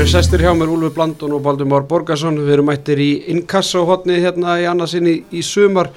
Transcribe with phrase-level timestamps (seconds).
[0.00, 4.14] eru sestir hjá mér Úlfi Blandun og Baldur Már Borgarsson við erum mættir í inkasso-hotni
[4.22, 5.90] hérna í annarsinni í sumar.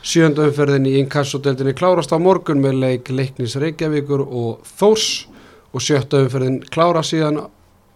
[0.00, 5.26] Sjönda umferðin í inkasso-deltinni klárast á morgun með leik leiknis Reykjavíkur og Þórs.
[5.76, 7.42] Og sjötta umferðin klára síðan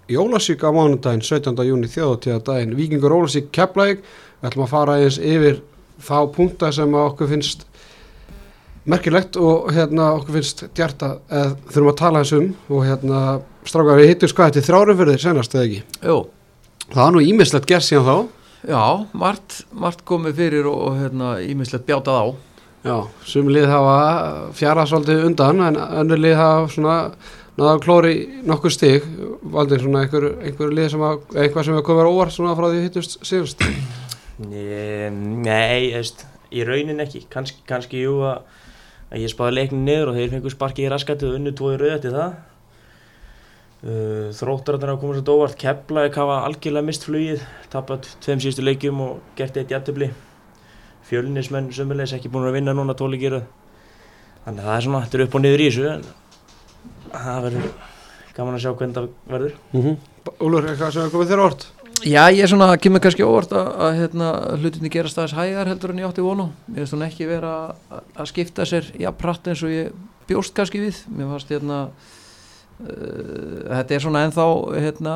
[0.04, 1.56] í Ólasík á mánundaginn 17.
[1.64, 5.62] júni þjóðatíða daginn Víkingur Ólasík Keflæk við ætlum að fara eins yfir
[5.96, 7.64] þá punta sem okkur finnst
[8.90, 13.20] merkilegt og hérna okkur finnst djarta eða þurfum að tala þessum og hérna
[13.64, 15.84] strákar við hittum sko þetta þrjárum fyrir þér senast eða ekki?
[16.04, 16.16] Jú,
[16.90, 18.16] það var nú ímislegt gert síðan þá.
[18.64, 22.24] Já, margt, margt komið fyrir og, og hérna, ímislegt bjátað á.
[22.84, 23.96] já, sum lið hafa
[24.56, 26.98] fjara svolítið undan en önnur lið hafa svona
[27.58, 29.04] náða klóri nokkur stig.
[29.42, 32.84] Valdir svona einhver, einhver lið sem að eitthvað sem hefur komið óvart svona frá því
[32.84, 33.64] hittust síðast?
[34.44, 37.24] Né, Nei, þú veist, í raunin ekki.
[37.30, 38.42] Kannski, kannski jú að,
[39.14, 41.94] að ég spáði leiknum niður og þeir fengur sparkið í raskættu og unnu tvoði rauð
[41.94, 42.36] eftir það.
[43.84, 49.02] Uh, Þróttararnir hafa komið svo óvart Keflavík hafa algjörlega mist flugið tapat tveim síðustu leikjum
[49.04, 50.08] og gert eitt jættabli
[51.04, 53.44] Fjölnismenn sömulegis ekki búin að vinna núna tólikýrað
[54.46, 56.06] þannig að það er svona, þetta er upp og niður í þessu en
[57.12, 57.68] það verður
[58.38, 59.58] gaman að sjá hvernig það verður.
[59.74, 59.96] Mm -hmm.
[60.48, 61.68] Úlur, eitthvað sem hefur komið þér óvart
[62.02, 65.92] Já, ég er svona, kemur kannski óvart að, að hérna, hlutinni gerast aðeins hægar heldur
[65.94, 66.48] en ég átti vonu.
[66.66, 69.94] Mér finnst hún ekki vera að, að skipta sér já, pratt eins og ég
[70.28, 70.98] bjóst kannski við.
[71.14, 71.78] Mér fannst hérna,
[72.82, 72.88] uh,
[73.70, 75.14] þetta er svona ennþá hérna,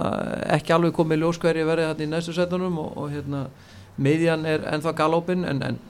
[0.59, 3.45] ekki alveg komið ljós hverju verið hérna í næstu setunum og, og hérna,
[3.99, 5.83] miðjan er ennþá galópin en, en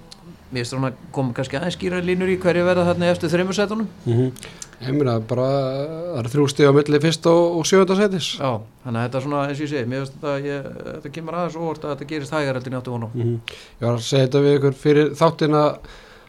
[0.49, 3.93] mér finnst svona komið kannski aðeins skýra línur í hverju verið hérna eftir þreymur setunum.
[4.07, 4.67] mm -hmm.
[4.87, 8.51] Meina bara það er þrjú stig á milli fyrst og, og sjönda setis Já,
[8.85, 11.39] þannig að þetta er svona eins og ég segi, mér finnst þetta, ég, þetta kemur
[11.39, 13.11] aðeins óvart að þetta gerist hægar heldur en ég átti vonu.
[13.15, 13.57] mm -hmm.
[13.81, 15.71] ég var að segja þetta við ykkur fyrir þáttin að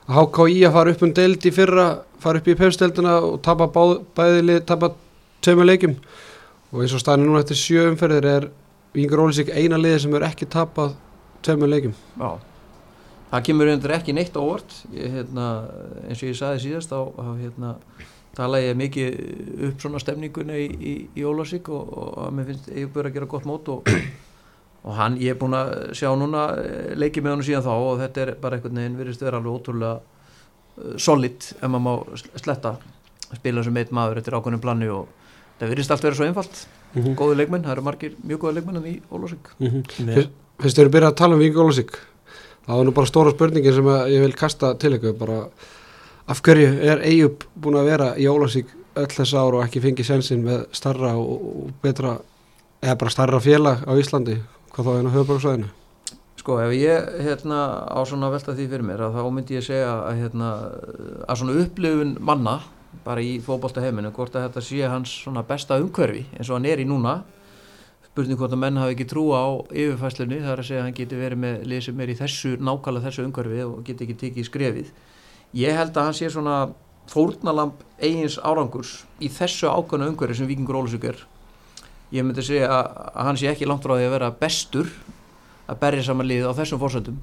[0.09, 1.87] HKI að fara upp um deild í fyrra
[2.19, 4.91] fara upp í pefsteldina og tapa báð, bæðili tapa
[5.41, 5.95] tveimur leikum
[6.73, 8.49] og eins og staðin núna eftir sjö umferðir er
[8.93, 10.95] Vingur Ólisík eina liði sem er ekki tapað
[11.45, 12.39] tveimur leikum Já,
[13.31, 14.77] það kemur undir ekki neitt á óvart.
[14.95, 15.49] Ég, hérna,
[16.07, 17.73] eins og ég saði síðast þá, þá hérna,
[18.37, 19.19] tala ég mikið
[19.69, 23.13] upp svona stemninguna í, í, í Ólasík og, og að mér finnst ég búið að
[23.17, 23.89] gera gott mót og,
[24.87, 28.01] og hann, ég er búin að sjá núna eh, leikið með hann síðan þá og
[28.03, 32.35] þetta er bara einhvern veginn virðist vera alveg ótrúlega uh, solid ef maður má sl-
[32.43, 32.75] sletta.
[33.29, 35.09] Spila sem eitt maður eftir ákveðnum plani og
[35.59, 36.63] það virðist allt vera svo einfalt.
[36.93, 37.15] Mm -hmm.
[37.19, 40.29] góðu leikmenn, það eru margir mjög góða leikmenn í Ólasík Með-
[40.59, 41.91] Fyrst þeir eru byrjað að tala um Vingur Ólisík
[42.65, 45.37] það var nú bara stóra spurningin sem að ég vil kasta til ykkur bara
[46.29, 48.69] af hverju er Eyjup búin að vera í Ólasík
[48.99, 52.17] öll þess ár og ekki fengið sensin með starra og, betra
[52.83, 54.37] eða bara starra félag á Íslandi?
[54.73, 55.69] Hvað þá einu höfbruksvæðinu
[56.39, 59.89] Sko ef ég hérna, á svona velta því fyrir mér að þá myndi ég segja
[60.05, 60.51] að, hérna,
[61.27, 62.59] að svona upplifun manna
[63.03, 66.69] bara í fótbolta heiminu hvort að þetta sé hans svona besta umhverfi eins og hann
[66.69, 67.19] er í núna
[68.07, 70.97] spurning hvort að menn hafi ekki trúa á yfirfæslunni það er að segja að hann
[70.97, 74.47] geti verið með lið sem er í þessu nákvæmlega þessu umhverfi og geti ekki tekið
[74.49, 74.93] skrefið
[75.57, 76.59] ég held að hann sé svona
[77.09, 81.23] fórnalamb eigins árangurs í þessu ákvæmna umhverfi sem Víkingur Ólusvík er.
[82.13, 84.91] Ég myndi segja að, hann sé ekki langt því að vera bestur
[85.69, 87.19] að berja saman lið á þessum fórsöndum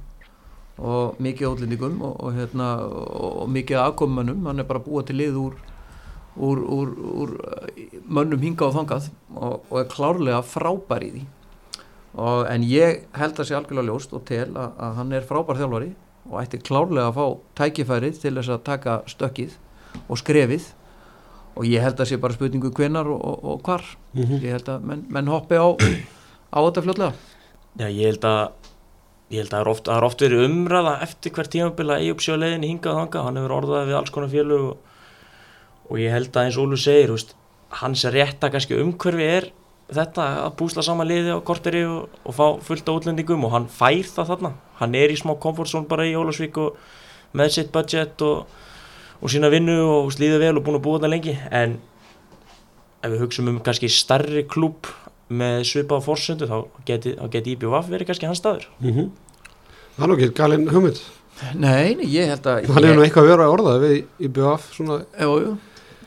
[0.76, 4.44] og mikið ótlendingum og, og, hérna, og, mikið afkomumönnum.
[4.46, 5.56] Hann er bara búa til lið úr,
[6.36, 7.32] úr, úr, úr
[7.72, 11.24] eh, mönnum hinga og þangað og, og er klárlega frábær í því.
[12.52, 15.90] En ég held að sé algjörlega ljóst og tel að, að hann er frábær þjálfari
[16.30, 17.26] og ætti klárlega að fá
[17.60, 19.56] tækifærið til þess að taka stökkið
[20.06, 20.68] og skrefið.
[21.56, 23.84] Og ég held að sé bara spurningu hvenar og, og, og hvar.
[24.12, 24.40] Mhm.
[24.44, 25.66] ég held að menn, menn hoppi á,
[26.52, 27.12] á þetta fljótlega.
[27.76, 28.42] Já, ég held að
[29.32, 32.68] ég held að það er oft, er oft verið umræða eftir hvert Eyjup séu leiðinni
[32.70, 34.76] hingað og þangað, hann hefur orðað við alls konar félög og,
[35.90, 37.34] og ég held að eins og Ólu segir, veist,
[37.80, 39.48] hans rétta kannski umhverfi er
[39.86, 43.68] þetta að búsla saman liði á korteri og, og fá fullt á útlendingum og hann
[43.70, 46.78] fær það þarna hann er í smá komfortzón bara í Ólasvík og
[47.36, 48.46] með sitt budget og,
[49.20, 51.78] og sína vinnu og slíða vel og búin að búa þetta lengi en
[53.02, 54.90] ef við hugsaum um kannski starri klúb
[55.28, 56.58] með svipa á forsöndu þá
[56.88, 59.08] geti, geti IBVF verið kannski hans staður mm -hmm.
[59.96, 61.00] það er nú ekki galinn hugmynd
[61.52, 64.28] Nei, nei, ég held að hann hefur nú eitthvað að vera að orða við í
[64.28, 65.50] BF svona jú, jú.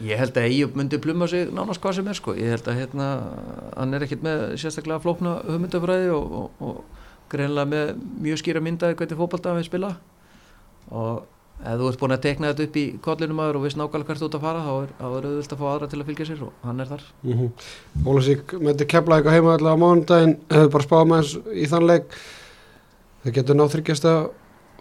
[0.06, 2.36] Ég held að Eyjup myndi pluma sig nánast hvað sem er sko.
[2.38, 3.08] ég held að hérna,
[3.76, 7.92] hann er ekkit með sérstaklega flókna hugmyndafræði og, og, og greinlega með
[8.24, 9.92] mjög skýra myndaði hvernig fótbolta við spila
[10.90, 11.28] og
[11.60, 14.22] ef þú ert búin að tekna þetta upp í kollinum aður og veist nákvæmlega hvert
[14.22, 16.28] þú ert að fara þá er, þá er auðvitað að fá aðra til að fylgja
[16.30, 17.50] sér og hann er þar mm -hmm.
[18.08, 22.06] Ólasík með kepla eitthvað heima allavega á mánudaginn hefur bara spáð með í þann leik
[23.24, 24.30] það getur náð þryggjast að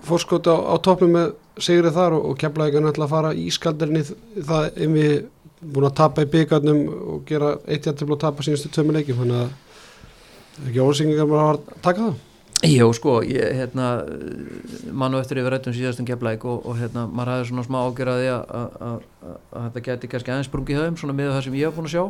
[0.07, 4.05] fórskóta á, á toppnum með sigrið þar og, og eitthvað náttúrulega að fara í skaldirni
[4.07, 5.15] það ef við
[5.59, 6.85] búin að tapa í byggarnum
[7.15, 11.63] og gera eitt jættifl og tapa sínustu tömmu leikjum þannig að ekki ósingingar bara að
[11.83, 12.25] taka það?
[12.67, 13.89] Jó, sko, ég, hérna,
[14.91, 18.33] mann og eftir yfir rættum síðastum keflæk og, og hérna, maður hafði svona smá ágjörði
[18.35, 18.97] að
[19.53, 22.03] þetta geti kannski aðeins sprungið höfum, svona með það sem ég hef búin að sjá.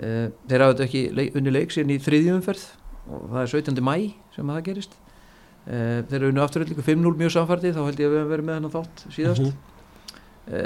[0.00, 0.12] E,
[0.48, 2.64] þeir hafði þetta ekki leik, unni leik síðan í þriðjumferð
[3.04, 3.84] og það er 17.
[3.84, 3.94] mæ
[4.38, 4.96] sem það gerist.
[5.66, 8.46] E, þeir eru unni afturöldingu 5-0 mjög samfærdi, þá held ég að við hefum verið
[8.46, 9.42] með hennan þátt síðast.
[9.42, 10.20] Mm -hmm.
[10.46, 10.60] e,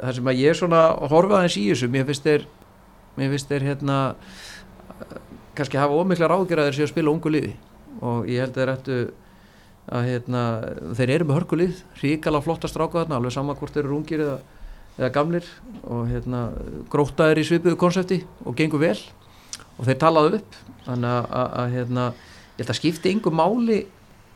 [0.00, 2.46] það sem að ég svona horfa aðeins í þessu, mér finnst þeir,
[3.18, 3.98] mér finnst þeir hérna,
[5.58, 7.56] kannski hafa ómiklar ágjörðir sem að spila ungu liði
[8.00, 8.98] og ég held þeir ættu
[9.88, 10.42] að hérna,
[10.96, 14.38] þeir eru með hörkulið ríkala flotta stráka þarna alveg sama hvort þeir eru ungir eða,
[14.98, 15.46] eða gamlir
[15.82, 16.42] og hérna,
[16.92, 18.98] grótaður í svipuðu konsepti og gengur vel
[19.78, 22.04] og þeir talaðu upp þannig að, að, að hérna,
[22.58, 23.14] ég held að skipti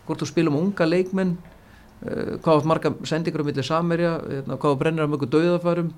[0.06, 4.80] hvort þú spilum unga leikmenn uh, hvað átt marga sendingur á milli samerja, hérna, hvað
[4.80, 5.92] brennir á mjög döðafærum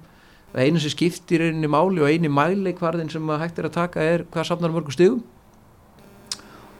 [0.55, 4.51] einu sem skiptir einni máli og eini mæleikvarðin sem hægt er að taka er hvað
[4.51, 5.25] safnar mörgum stigum.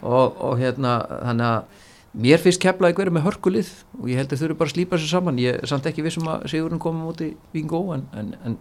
[0.05, 1.83] Og, og hérna þannig að
[2.25, 5.01] mér finnst keflaði hverju með hörkulið og ég held að þau eru bara að slípa
[5.01, 5.41] sér saman.
[5.43, 8.59] Ég er samt ekki vissum að Sigurinn komum út í Vingó en, en, en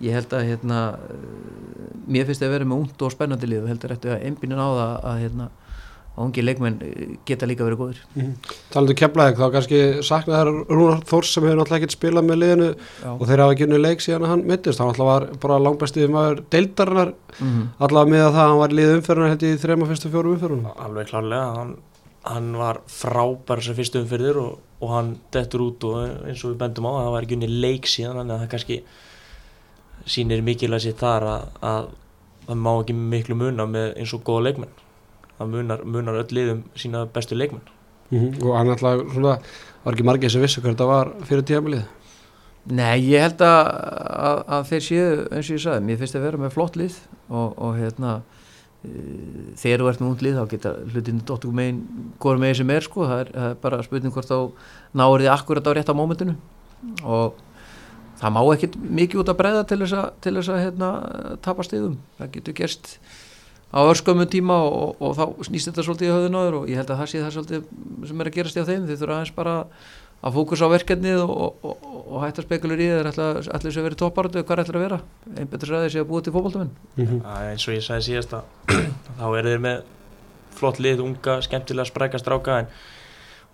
[0.00, 0.78] ég held að hérna
[2.08, 4.68] mér finnst það að vera með ungd og spennandi lið og held að einbinin á
[4.70, 5.50] það að hérna
[6.16, 6.78] og ungi leikmenn
[7.28, 8.34] geta líka verið góður mm -hmm.
[8.72, 12.70] Talandu kemlaðið, þá kannski saknaði þær Rúnar Þórs sem hefur náttúrulega ekkert spilað með liðinu
[12.74, 13.10] Já.
[13.20, 16.10] og þeir hafa ekki unni leik síðan að hann mittist, hann alltaf var bara langbæstið
[16.10, 17.64] maður deildarinnar, mm -hmm.
[17.78, 20.66] alltaf með að það hann var liðið umferðunar held í þrema fyrstu fjóru umferðunum.
[20.76, 21.76] Alveg klarlega hann,
[22.24, 25.94] hann var frábær sem fyrstu umferðir og, og hann dettur út og
[26.26, 28.82] eins og við bendum á það var ekki unni leik síðan, þannig að það kannski
[30.06, 31.86] sínir mikilvægt sér þar að, að
[32.50, 32.56] það
[35.40, 37.64] það munar, munar öll liðum sína bestu leikmenn.
[38.10, 38.44] Mm -hmm.
[38.44, 39.38] og hann alltaf svona,
[39.84, 41.88] var ekki margið sem vissu hvað þetta var fyrir tíamilið
[42.68, 43.68] Nei, ég held að,
[44.20, 46.98] að, að þeir séu eins og ég sagði, mér finnst að vera með flott lið
[47.32, 48.10] og, og hérna
[48.84, 48.90] e,
[49.62, 51.78] þegar þú ert með út lið þá geta hlutinu dottum megin,
[52.20, 54.36] góður megin sem er sko, það er, það er bara spurning hvort þá
[55.00, 56.36] náður þið akkurat á rétt á mómentinu.
[57.00, 57.40] Og
[58.20, 60.92] það má ekkit mikið út að breyða til þess að, til þess að hérna,
[61.48, 62.92] tapa stegum, það getur gerst
[63.70, 66.80] á örskömmu tíma og, og, og þá snýst þetta svolítið í höfðun áður og ég
[66.80, 68.86] held að það sé það svolítið sem er að gerast í á þeim.
[68.88, 69.56] Þið þurfa aðeins bara
[70.20, 74.58] að fókus á verkefnið og, og hætta spekulur í það allir sem verið topparötu, hvað
[74.58, 74.98] er allir að vera?
[75.32, 77.20] Einn betur ræðið sé að búa til fókbaltumenn mm -hmm.
[77.52, 78.44] eins og ég sagði síðast að
[79.20, 79.78] þá er þeir með
[80.60, 82.68] flott lið unga, skemmtilega spræka stráka en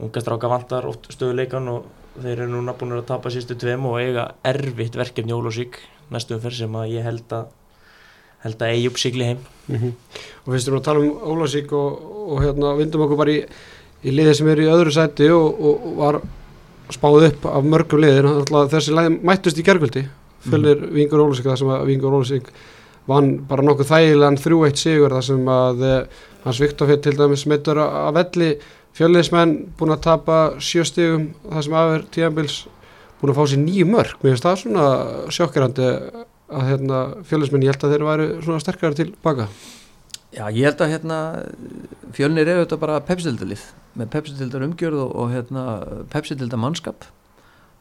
[0.01, 1.87] unga stráka vantar oft stöðuleikan og
[2.19, 5.79] þeir eru núna búin að tapa sístu tveim og eiga erfitt verkefni Ólásík
[6.11, 7.47] næstum fyrr sem að ég held að
[8.47, 9.39] held að upp sigli heim.
[9.67, 9.93] Mm -hmm.
[10.45, 13.41] og finnst þú að tala um Ólasík og, og hérna vindum okkur bara í,
[14.05, 16.21] í liði sem er í öðru sæti og, og var
[16.95, 18.29] spáð upp af mörgum liðir
[18.71, 20.07] þessi liði mættust í gergvöldi
[20.47, 20.95] föllir mm -hmm.
[20.95, 22.47] Vingur Ólasík þar sem að Vingur Ólasík
[23.07, 26.07] vann bara nokkuð þægilegan 3-1 sigur þar sem að eh,
[26.45, 28.51] hans Viktorfið til dæmis mittur að velli.
[28.97, 32.57] Fjölliðismenn búin að tapa sjöstigum þar sem aðver tíanbils
[33.21, 34.87] búin að fá sér nýju mörg mér finnst það svona
[35.37, 35.91] sjokkirandi
[36.47, 39.49] að hérna, fjölusmenn, ég held að þeir væri svona sterkari til baka.
[40.37, 41.19] Já, ég held að hérna,
[42.17, 43.63] fjölnir eru þetta bara pepsildalið
[43.97, 45.65] með pepsildar umgjörð og, og hérna,
[46.13, 47.09] pepsildar mannskap.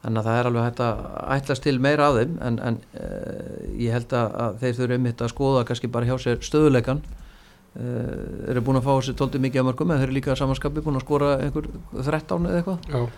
[0.06, 1.06] Þannig að það er alveg hægt að
[1.36, 5.25] ætlast til meira af þeim en, en uh, ég held að, þeir þurfi um þetta
[5.25, 9.63] að skoða kannski bara hjá sér stöðuleikan uh, eru búin að fá sér tóltið mikið
[9.63, 13.10] af mörgum en þeir eru líka samanskapi búin að skora einhver 13 eða eitthvað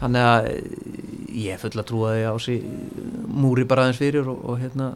[0.00, 0.48] þannig að
[1.38, 2.56] ég full að trúa því á sí
[3.28, 4.92] múri bara aðeins fyrir og, og hérna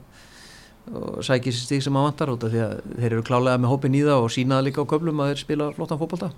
[0.92, 3.72] og sækir sér stík sem að vantar út af því að þeir eru klálega með
[3.72, 6.32] hópin í það og sínaða líka á köflum að þeir spila flottan fókbalta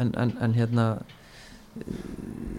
[0.00, 0.86] en, en, en hérna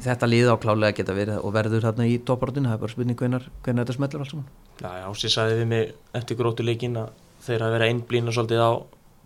[0.04, 3.20] þetta lið á klálega geta verið og verður þarna í topparöndinu, það er bara spurning
[3.20, 4.48] hvernig þetta smellur alls saman.
[4.82, 7.14] Já, Ási sagði við mig eftir grótuleikin að
[7.46, 8.72] þeir að vera einblína svolítið á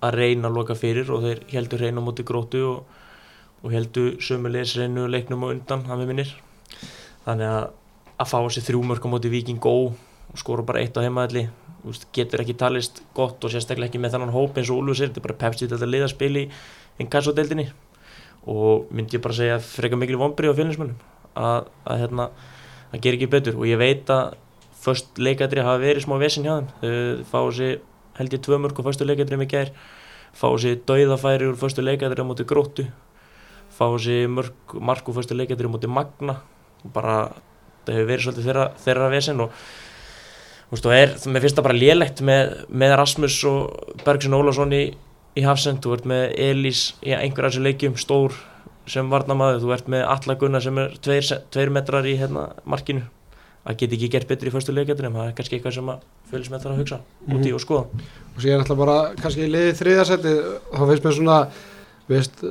[0.07, 2.98] að reyna að loka fyrir og þeir heldur reyna móti grótu og
[3.64, 6.34] og heldur sömulegis reynu leiknum og undan hann við minnir.
[7.26, 7.68] Þannig að
[8.18, 11.48] að fá þessi þrjúmörk á móti Viking Go og skora bara eitt á heimaðalli
[12.16, 15.22] getur ekki talist gott og sérstaklega ekki með þannan hóp eins og Úlfur sér, þetta
[15.22, 16.48] er bara pepsið þetta lið að spila í
[17.04, 17.68] inkassodeldinni
[18.50, 20.98] og myndi ég bara segja freka miklu vonbri á fjölinsmönnum
[21.38, 22.28] að, að hérna,
[22.92, 23.60] það ger ekki betur.
[23.60, 24.38] Og ég veit að
[24.82, 26.70] först leikadri hafa verið smá vesin hjá þeim.
[26.82, 27.70] Þau fá þessi
[28.18, 29.74] held ég tvö mörg og förstu leikadri með gær.
[30.34, 32.88] Fá þessi dauðafæri úr förstu leikadri á móti gróttu
[33.77, 34.27] fá sér
[34.81, 36.39] marku fyrstu leikjættir í móti magna.
[36.86, 37.17] Og bara
[37.88, 39.51] það hefur verið svolítið þeirra, þeirra vesen og
[40.67, 44.74] þú veist, og er, mér finnst það bara lélegt með, með Rasmus og Bergson Ólásson
[44.75, 44.84] í,
[45.38, 48.36] í Hafsend, þú ert með Elís í einhverja þessu leikjum, stór
[48.88, 53.05] sem varnamaður, þú ert með Allagunna sem er tveir, tveir metrar í hérna markinu.
[53.67, 56.51] Að geta ekki gert betur í fyrstu leikjandunum það er kannski eitthvað sem að fylgis
[56.53, 57.36] með það að hugsa Mhm.
[57.36, 58.03] út í og skoða.
[58.36, 60.34] Og síðan alltaf bara kannski í liði þriðasetti
[60.72, 61.38] þá finnst mér svona
[62.08, 62.44] veist,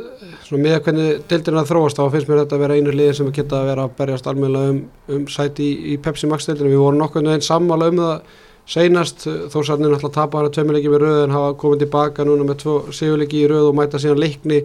[0.45, 3.61] svona með hvernig deildina þróast þá finnst mér þetta að vera einu liði sem geta
[3.61, 4.83] að vera að berjast almennilega um,
[5.17, 8.35] um sæti í, í Pepsi Max deildina, við vorum nokkuð veginn sammála um það
[8.67, 12.61] seinast, þó sannir náttúrulega tapa hana tveimileiki með röð en hafa komið tilbaka núna með
[12.65, 14.61] tvo sigurleiki í röð og mæta síðan leikni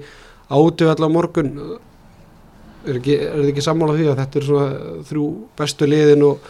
[0.50, 1.54] á útvöld á morgun.
[2.82, 5.28] Er, þið ekki sammála því að þetta er svona þrjú
[5.62, 6.50] bestu liðin og,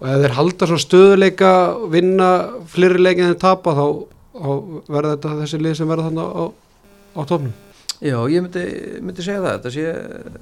[0.00, 1.52] og ef þeir halda svona stöðuleika
[1.92, 2.32] vinna
[2.72, 3.86] fleiri leikin en tapa þá,
[4.32, 4.50] þá
[4.88, 7.56] verða þetta þessi lið sem verða þannig á, á topnum
[7.98, 8.62] Já, ég myndi,
[9.02, 9.54] myndi segja það.
[9.56, 9.86] Þetta, sé,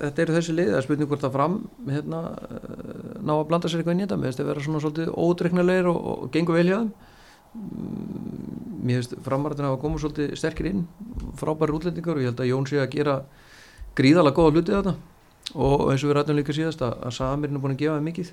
[0.03, 1.55] þetta eru þessi lið, það er spurning hvort að fram
[1.89, 2.19] hérna,
[2.53, 5.13] eh, ná að blanda sér eitthvað inn í þetta, mér finnst það vera svona svolítið
[5.25, 6.91] ódreiknulegir og, og gengur vel hjá þeim.
[7.57, 10.85] Mm, mér finnst framarðin að koma svolítið sterkir inn
[11.41, 13.15] frábæri útlendingar og ég held að Jón sé að gera
[13.97, 14.95] gríðalega góða hluti þetta
[15.57, 18.09] og eins og við rættum líka síðast að, að Samirinn er búin að gefa þeim
[18.11, 18.33] mikið.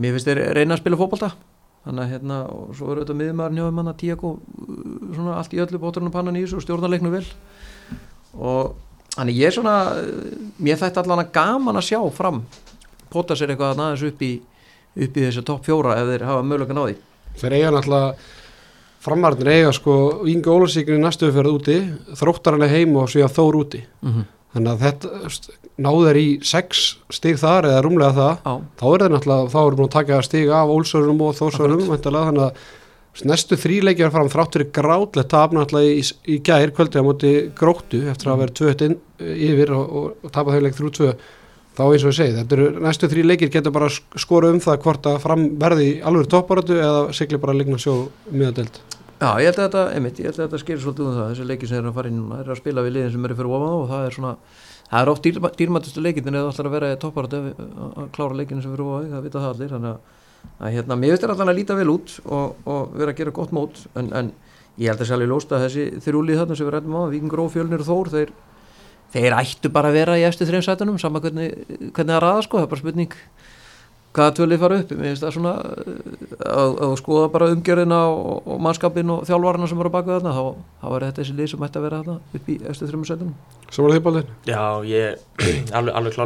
[0.00, 1.34] Mér finnst þeir reyna að spila fótbolta.
[1.84, 4.32] Þannig að hérna og svo eru þetta miðumæður njóðum hann að uh,
[5.16, 7.24] svona allt í öllu bóttunum pannan í þessu og stjórnarleiknu vel
[8.38, 8.74] og
[9.16, 9.76] þannig ég er svona
[10.58, 12.44] mér þætti allan að gaman að sjá fram
[13.10, 14.32] pota sér eitthvað aðeins upp í
[14.96, 16.96] upp í þessu topp fjóra ef þeir hafa mögulegan á því.
[17.40, 18.14] Þeir eiga náttúrulega
[19.00, 19.94] framarðin eiga sko
[20.28, 21.78] Inga Ólasíkinn í næstu ferð úti
[22.18, 23.84] þróttarinn er heim og síðan Þór úti.
[24.02, 24.26] Mm -hmm.
[24.54, 25.08] þannig að þetta
[25.80, 29.70] náður í sex stig þar eða rúmlega það á, þá er það náttúrulega, þá erum
[29.70, 32.52] við búin að taka stig af Ólsörunum og væntanlega, þannig að
[33.26, 38.04] næstu þríleikjar fram þráttur í grátlegt tap náttúrulega í, í gær kvöldi á móti gróttu
[38.10, 38.96] eftir að vera 2-1
[39.50, 41.10] yfir og, og, og tapa þau leik 3-2
[41.76, 44.80] þá eins og ég segi, þetta eru næstu þrý leikir getur bara skora um það
[44.84, 48.80] hvort að fram verði alveg topparötu eða sigli bara ligna sjó miðadelt
[49.20, 51.46] Já, ég held að þetta, einmitt, ég held að þetta skerir svolítið um það, þessi
[51.50, 53.74] leiki sem er að fara inn er að spila við liðin sem eru fyrir ofan
[53.76, 54.30] og það er svona,
[54.86, 58.86] það er oft dýrmættustu leikin eða ætlar að vera topparötu að klára leikinu sem fyrir
[58.86, 60.19] ofan það vita það allir, þannig að,
[60.60, 63.34] að hérna, mér finnst þetta alltaf að líta vel út og, og vera að gera
[63.36, 64.32] gott mót, en, en
[64.80, 67.52] ég held að ég lósta að þessi þrjúlið þarna sem við rættum á, Víkingur og
[67.54, 68.34] Fjölnir og Þór, þeir,
[69.14, 71.56] þeir ættu bara að vera í eftir þreim sætunum, sama hvernig,
[71.90, 73.16] hvernig það raða sko, það er bara spurning
[74.10, 75.66] hvaða tvölið fara upp, mér finnst það svona uh,
[76.50, 80.44] að, að skoða bara umgjörðina og, og mannskapin og þjálfarna sem eru baka þarna, þá,
[80.80, 83.36] þá er þetta þessi lið sem ætti að vera þarna upp í eftir þreim sætunum.
[83.70, 84.32] Samanlega því baldin?
[84.50, 85.04] Já, ég
[85.78, 86.16] alveg, alveg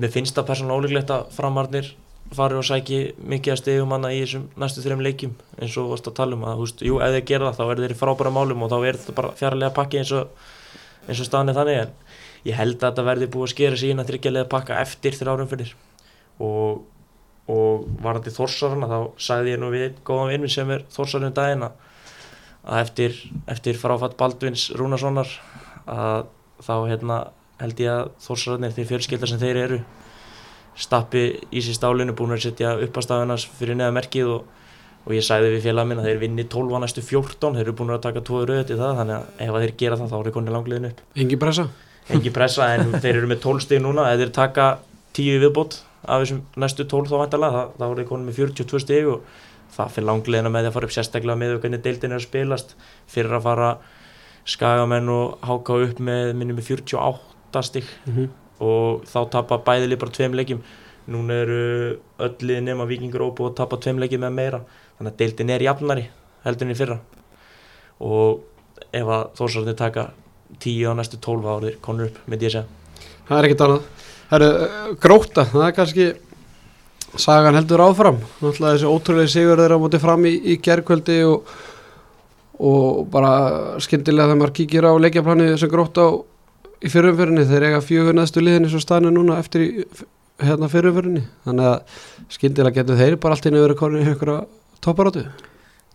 [0.00, 1.90] mér finnst það persónulega ólíklegt að framarnir
[2.36, 6.10] fari og sæki mikið að stegum hana í þessum næstu þreim leikjum eins og varst
[6.10, 8.32] að tala um að, húst, jú, ef þeir gera það þá er þeir í frábæra
[8.34, 10.46] málum og þá er þetta bara fjarlæga pakki eins og,
[11.08, 11.92] eins og staðan er þannig en
[12.46, 15.74] ég held að þetta verði búið að skera sína þryggjarlega pakka eftir þrjárum fyrir
[16.38, 16.84] og,
[17.50, 21.66] og varandi þórsarana þá sagði ég nú við góðan vinn minn sem er þórsarinn daginn
[21.66, 21.78] að
[22.64, 25.30] að eftir, eftir fráfatt Baldvins Rúnarssonar
[25.88, 26.28] að
[26.60, 27.18] þá hérna,
[27.60, 29.82] held ég að þórsararnir þeir fjölskyldar sem þeir eru
[30.80, 34.48] stappi í sér stálinu búin að setja uppastafinans fyrir neða merkið og,
[35.04, 37.76] og ég sagði við félag minn að þeir vinni 12 að næstu 14 þeir eru
[37.76, 40.18] búin að taka 2 rauð til það þannig að ef að þeir gera það þá
[40.18, 41.68] er þeir konið langliðin upp Engi pressa?
[42.10, 44.66] engi pressa en þeir eru með 12 stig núna ef þeir taka
[45.18, 49.10] 10 viðbót af þessum næstu 12 þá vantarlega þá er þeir konið með 42 stig
[49.10, 49.40] og
[49.74, 52.76] það fyrir langliðina með því að fara upp sérstaklega með hvernig deildin er að spilast
[53.10, 53.70] fyrir að fara
[54.48, 57.29] skagamenn og háka upp með minnum með 48
[57.62, 58.28] stig Mm -hmm.
[58.60, 60.62] og þá tapa bæðilið bara tveim leikjum
[61.08, 64.60] núna eru öll lið nema vikingur óbúið að tapa tveim leikjum með meira
[64.98, 66.10] þannig að deildin er jafnari
[66.44, 66.98] heldur en í fyrra
[68.00, 68.40] og
[68.92, 70.10] ef að þórsarðin taka
[70.58, 72.66] 10 á næstu 12 árið konur upp með ég að segja
[73.30, 73.82] Það er ekkert annað.
[74.30, 76.06] Það eru gróta, það er kannski
[77.22, 78.16] sagan heldur áfram.
[78.40, 81.52] Náttúrulega þessi ótrúlega sigur þeirra móti fram í, í gerkvöldi og,
[82.58, 83.30] og bara
[83.82, 86.10] skyndilega þegar maður kíkir á leikjaplani sem gróta á
[86.80, 87.44] í fyrirumferinni.
[87.48, 89.70] Þeir eiga fjögur næstu liðin eins og staðinu núna eftir í
[90.40, 91.26] hérna fyrirumferinni.
[91.46, 92.00] Þannig að
[92.36, 94.40] skyndilega getur þeir bara allt inn að vera konið í einhverja
[94.84, 95.28] topparátu.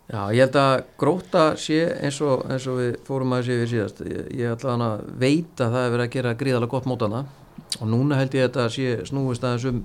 [0.06, 3.72] Já, ég held að gróta sé eins og, eins og við fórum að sé við
[3.72, 7.22] síðast ég, ég hann að veita að það verið að gera gríðalega gott mótana
[7.80, 9.80] og núna held ég að þetta sé snúist aðeins um,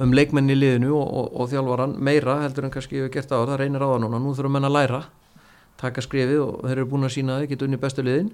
[0.00, 3.58] um leikmenni liðinu og, og, og þjálfaran meira heldur en kannski við gert á það
[3.60, 5.02] reynir á það núna, nú þurfum menn að læra
[5.78, 8.32] taka skrifið og þeir eru búin að sína að þeir geta unni bestu liðin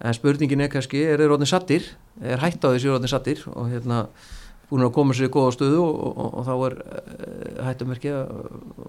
[0.00, 1.86] en spurningin er kannski, er þeir rótni sattir
[2.22, 4.06] er hætt á þessi rótni sattir og hérna
[4.70, 8.32] búin að koma sér í góða stöðu og, og, og þá er uh, hættumerki að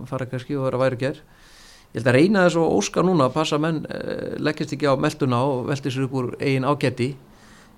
[0.09, 1.19] fara kannski og vera væri ger
[1.93, 4.89] ég held að reyna þess og óska núna að passa að menn uh, leggjast ekki
[4.89, 7.11] á melduna og velti sér upp úr eigin ágætti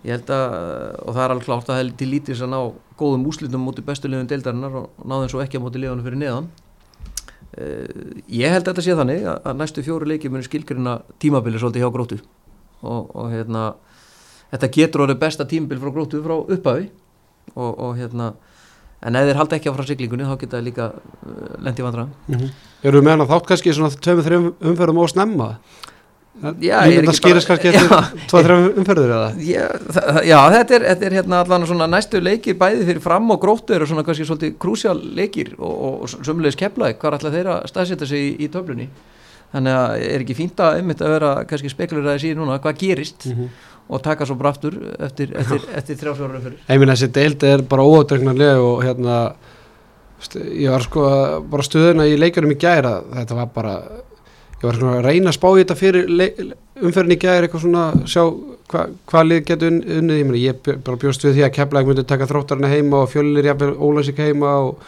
[0.05, 0.55] ég held að,
[1.03, 2.59] og það er alveg klárt að það er til lítils að ná
[2.97, 6.21] góðum úslitum mútið bestu liðun deildarinnar og ná þeim svo ekki á mútið liðunum fyrir
[6.21, 6.49] neðan.
[7.57, 11.59] Uh, ég held að þetta sé þannig að, að næstu fjóru leiki muni skilgrina tímabili
[11.59, 12.19] svolítið hjá grótu
[12.81, 13.69] og, og hérna
[14.51, 16.89] þetta getur orðið besta tímabil frá grótu frá upphafi
[17.55, 18.31] og, og hérna
[19.05, 22.49] en ef þeir halda ekki á frá siglingunni þá geta líka uh, lendi vandra mm
[22.85, 25.47] Eru við með hann að þátt kannski svona tveimur, þreim umferðum og snemma?
[26.61, 28.01] Já, er ekki skýrist kannski eftir Já.
[28.29, 29.29] tvað, þreim umferður eða?
[29.41, 29.63] Já,
[29.95, 33.39] það, já þetta, er, þetta er hérna allan svona næstu leikir bæði fyrir fram og
[33.41, 37.65] gróttu eru svona kannski svolítið krúsjál leikir og, og sömulegis keflaði hvar ætla þeir að
[37.73, 38.85] staðsetja sig í, í töflunni
[39.53, 42.77] þannig að er ekki fínt að einmitt að vera kannski spekulur að síðan núna hvað
[42.81, 43.49] gerist Mhm.
[43.89, 47.61] og taka svo bara aftur eftir, eftir, eftir þrjá fyrir Ég meina þessi deild er
[47.61, 49.33] bara óadregnarlega og hérna
[50.35, 51.05] ég var sko
[51.49, 53.73] bara stöðuna í leikarum í gæra þetta var bara
[54.57, 56.07] ég var svona að reyna að spá í þetta fyrir
[56.81, 58.23] umferðin í gæra eitthvað svona sjá
[58.67, 60.33] hva, hvað lið getur unn- unnið.
[60.41, 63.75] Ég, ég bara bjóst við því að Keflæk myndi taka þróttarinn heima og fjölir jafnvel
[63.79, 64.81] Ólasík heima og,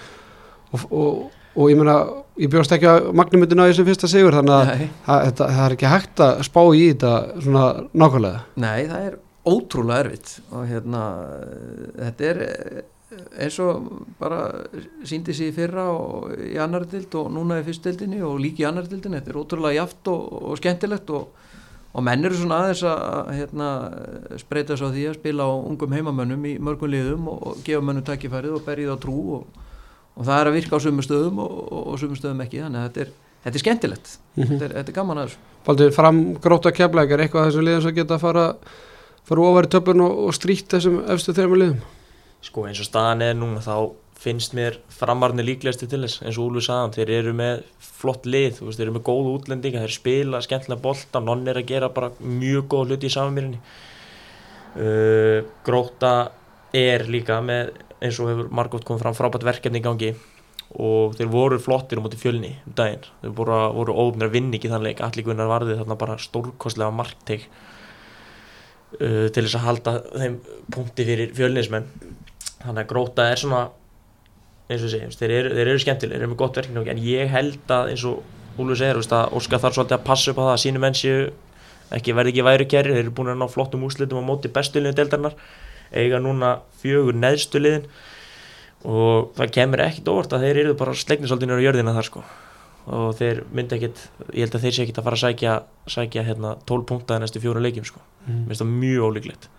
[0.73, 1.95] og, og, og ég meina
[2.39, 5.63] ég bjóst ekki að Magnum myndi ná í þessum fyrsta sigur þannig að það, það
[5.65, 8.45] er ekki hægt að spá í þetta svona nákvæmlega.
[8.63, 9.17] Nei, það er
[9.49, 11.03] ótrúlega erfitt og hérna
[11.97, 12.79] þetta er eh,
[13.41, 14.39] eins og bara
[15.07, 18.67] síndi sig í fyrra og í annar dild og núna í fyrstdildinni og líka í
[18.69, 21.47] annar dildinni, þetta er ótrúlega jaft og, og skemmtilegt og,
[21.89, 23.71] og menn eru svona aðeins að hérna,
[24.39, 28.05] spreita svo því að spila á ungum heimamönnum í mörgum liðum og, og gefa mönnum
[28.07, 29.65] tækifærið og berið á trú og,
[30.19, 32.81] og það er að virka á sumu stöðum og, og, og sumu stöðum ekki þannig
[32.81, 34.13] að þetta er, þetta er skemmtilegt.
[34.35, 35.47] Þetta, er, þetta er gaman að þessu.
[35.69, 38.45] Baldur, fram gróta Keflæk er eitthvað af þessum liðum sem geta að fara
[39.29, 41.81] fara ofar í töflun og, og strýtt þessum efstu þreymur liðum?
[42.45, 46.49] Sko eins og staðan er núna þá finnst mér framarni líklegasti til þess eins og
[46.49, 47.61] Úlfur sagðan, þeir eru með
[47.99, 51.59] flott lið, þú veist, þeir eru með góð útlendinga þeir spila skemmtilega bolta, nonn er
[51.61, 53.61] að gera bara mjög góð hluti í samanmýrinni
[54.75, 56.13] uh, Gróta
[56.75, 57.71] er líka með
[58.03, 60.13] eins og hefur margótt komið fram frábært verkefni í gangi.
[60.69, 64.57] Og þeir voru flottir á móti fjölni um daginn, þeir voru, voru óöfnir að vinna
[64.59, 67.47] ekki þannig, allir guðnar varði þarna bara stórkostlega markteg
[68.99, 70.37] uh, til þess að halda þeim
[70.69, 71.89] punkti fyrir fjölnismenn.
[72.59, 73.63] Þannig að gróta er svona
[74.69, 77.73] eins og segjum, þeir eru, eru skemmtilegir þeir eru með gott verkefni en ég held
[77.73, 78.19] að eins og
[78.59, 81.19] Úlfur segir, Óskar þarf svolítið að passa upp á það að sínu menn séu
[81.95, 84.81] ekki verði ekki væri kæri, þeir eru búin að ná flottum úslitum á móti bestu
[84.81, 85.37] liðin deildarinnar
[85.91, 87.87] eiga núna fjögur neðstu liðin
[88.87, 92.23] og það kemur ekkit óvart að þeir eru bara svolítið nýra jörðina þar sko.
[92.89, 94.01] Og þeir myndi ekkit,
[94.33, 95.55] ég held að þeir sé ekkit að fara að sækja,
[95.93, 98.37] sækja hérna 12 punktaði næstu fjóru leikjum sko, mm.
[98.37, 99.49] mér finnst það mjög ólíklegt.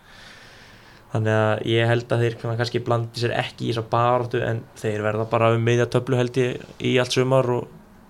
[1.10, 5.04] Þannig að ég held að þeir kannski blandi sér ekki í þessa baráttu en þeir
[5.04, 7.68] verða bara um meðja töflu held ég í allt sumar og,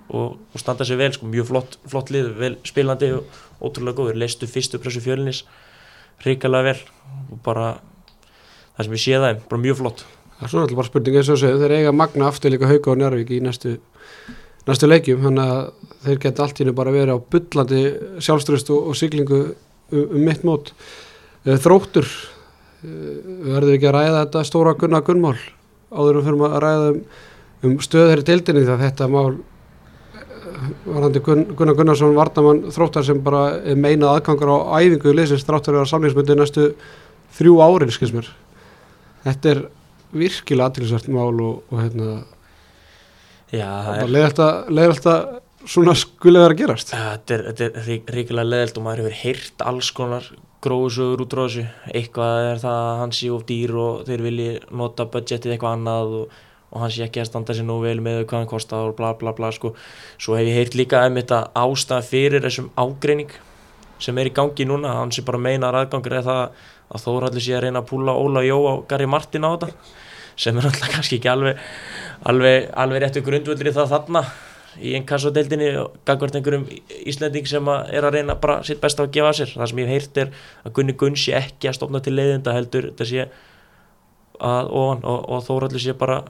[0.08, 4.20] og, og standa sér vel sko, mjög flott, flott lið, vel spilandi og ótrúlega góður,
[4.20, 5.42] leistu fyrstu pressu fjölnis
[6.24, 6.80] ríkalega vel
[7.32, 7.70] og bara
[8.80, 10.02] það sem ég sé það, bara mjög flott.
[10.38, 12.92] Það er svona alltaf bara spurning eins og segja þeir eiga magna aftur líka hauka
[12.94, 13.76] og njárvík í næstu
[14.68, 17.82] næstu leikjum, þannig að þeir geta allt hennu bara verið á bullandi
[18.24, 20.72] sjálfströst og, og siglingu um, um mitt mót.
[21.44, 22.90] Eh, Þróttur eh,
[23.50, 25.36] verður ekki að ræða þetta stóra Gunnar Gunnmál
[25.90, 27.00] áður um fyrir að ræða um,
[27.68, 33.08] um stöður í deildinni því að þetta mál eh, varandi Gunn, Gunnar Gunnarsson Vardamann Þróttar
[33.08, 36.70] sem bara er meinað aðgangur á æfingu liðsins þráttur að vera samlingsmyndi næstu
[37.38, 38.28] þrjú árin skils mér
[39.26, 39.62] þetta er
[40.10, 42.10] virkilega aðtilsvært mál og, og hérna
[43.50, 44.12] Já, það er,
[44.78, 45.24] leiðalt að,
[45.70, 49.18] svona skulle vera að gerast þetta er, þetta er rík- ríkilega leðilt og maður hefur
[49.24, 50.28] heyrt alls konar
[50.64, 51.64] gróðsögur út frá þessu
[51.96, 54.48] eitthvað er það að hann sé of dýr og þeir vilji
[54.82, 56.38] nota budgetið eitthvað annað og,
[56.70, 59.14] og hann sé ekki að standa sér nú vel með hvað hann kostar og bla
[59.18, 59.72] bla bla sko.
[60.20, 63.32] svo hef ég heyrt líka um þetta ástæða fyrir þessum ágreining
[64.00, 67.56] sem er í gangi núna, hann sé bara meinar aðgangur eða það að Þóraldur sé
[67.56, 69.72] að reyna að púla Óla Jó og Gary Martin á þetta
[70.40, 71.58] sem er alltaf kannski ekki alveg
[72.28, 74.24] alveg, alveg réttu grundvöldur í það þarna
[74.78, 76.66] í einn kassadeildinni og gagvart einhverjum
[77.10, 79.54] Íslending sem að er að reyna bara sitt besta að gefa sér.
[79.56, 80.30] Það sem ég hef heyrt er
[80.62, 83.26] að Gunni Gunn sé ekki að stofna til leiðinda heldur þetta sé
[84.40, 86.20] að ofan og, og Þóraldur sé bara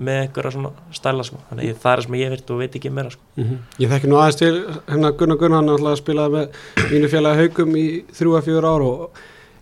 [0.00, 1.42] með einhverja svona stæla sko.
[1.50, 3.26] þannig að það er sem ég heyrt og veit ekki meira sko.
[3.36, 4.54] mm ég þekki nú aðeins til
[4.86, 7.84] hérna Gunnar Gunnar hann spilaði með mínu félagi haugum í
[8.16, 9.20] þrjú að fjögur ár og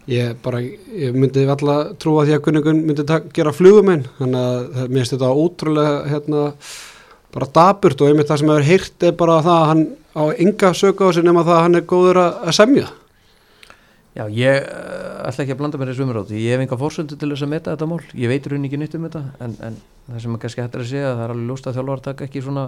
[0.08, 3.04] ég bara ég myndi alltaf trúa því að Gunnar Gunn myndi
[3.36, 6.44] gera flugumenn þannig að mér finnst þetta ótrúlega hérna
[7.34, 9.82] bara daburt og einmitt það sem hefur heyrt er bara það að hann
[10.16, 12.88] á enga söku á sig nema það að hann er góður að, semja.
[14.16, 17.30] Já, ég uh, ætla ekki að blanda mér þessu umrátt ég hef enga fórsöndu til
[17.30, 18.00] þess að meta þetta mál.
[18.16, 19.74] Ég veit raun ekki nýtt um þetta en, en
[20.08, 22.40] það sem er kannski hættir að segja það er alveg ljóst að þjálfar taka ekki
[22.48, 22.64] svona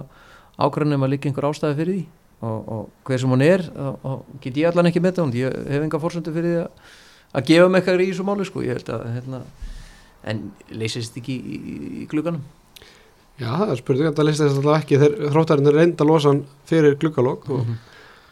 [0.61, 2.03] ákvæðanum að líka einhver ástæði fyrir því.
[2.41, 4.17] Og, og hver sem hún er og, og
[7.31, 8.63] að, að gefa mig eitthvað í þessu máli sko.
[8.65, 9.43] Ég held að hérna,
[10.31, 10.41] en
[10.75, 12.43] leysist ekki í, í, í glugganum?
[13.41, 14.99] Já, það er spurning að þess alltaf ekki.
[15.01, 17.71] Þeir þróttarinn er reynda losan fyrir gluggalokk og,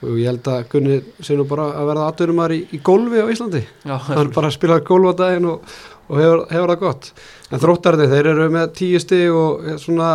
[0.04, 3.32] og ég held að Gunni sé nú bara að verða aðdurumar í, í gólfi á
[3.32, 3.64] Íslandi.
[3.88, 5.74] Já, hann bara spilaði gólf á daginn og,
[6.10, 7.12] og hefur, hefur það gott.
[7.50, 10.12] En þróttarnir, þeir eru með tíu stig og svona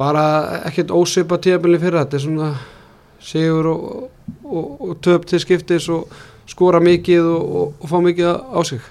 [0.00, 0.26] bara
[0.66, 2.50] ekkert óseipa tíabili fyrir þetta er svona
[3.22, 3.82] sigur og,
[4.42, 6.10] og, og töp til skiptis og
[6.50, 8.82] skora mikið og, og fá mikið á sig?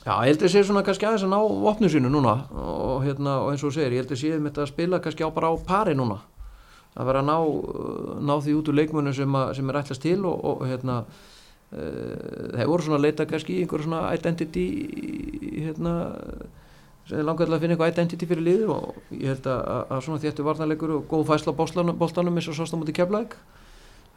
[0.00, 3.36] Já, ég held að sé svona kannski aðeins að ná vopnum sínu núna og, hérna,
[3.44, 5.50] og eins og segir, ég held að sé um þetta að spila kannski á bara
[5.52, 6.16] á pari núna.
[6.96, 7.36] Að vera að ná,
[8.26, 12.56] ná því út úr leikmönu sem, að, sem er ætlast til og, og hérna uh,
[12.56, 14.66] þeir voru svona að leita kannski í einhverju svona identity
[15.60, 15.94] hérna
[17.10, 20.04] sem er langar til að finna eitthvað identity fyrir liður og ég held að, að
[20.06, 23.36] svona þéttu varnarleikur og góð fæsla bóltanum eins og sást á múti keflæk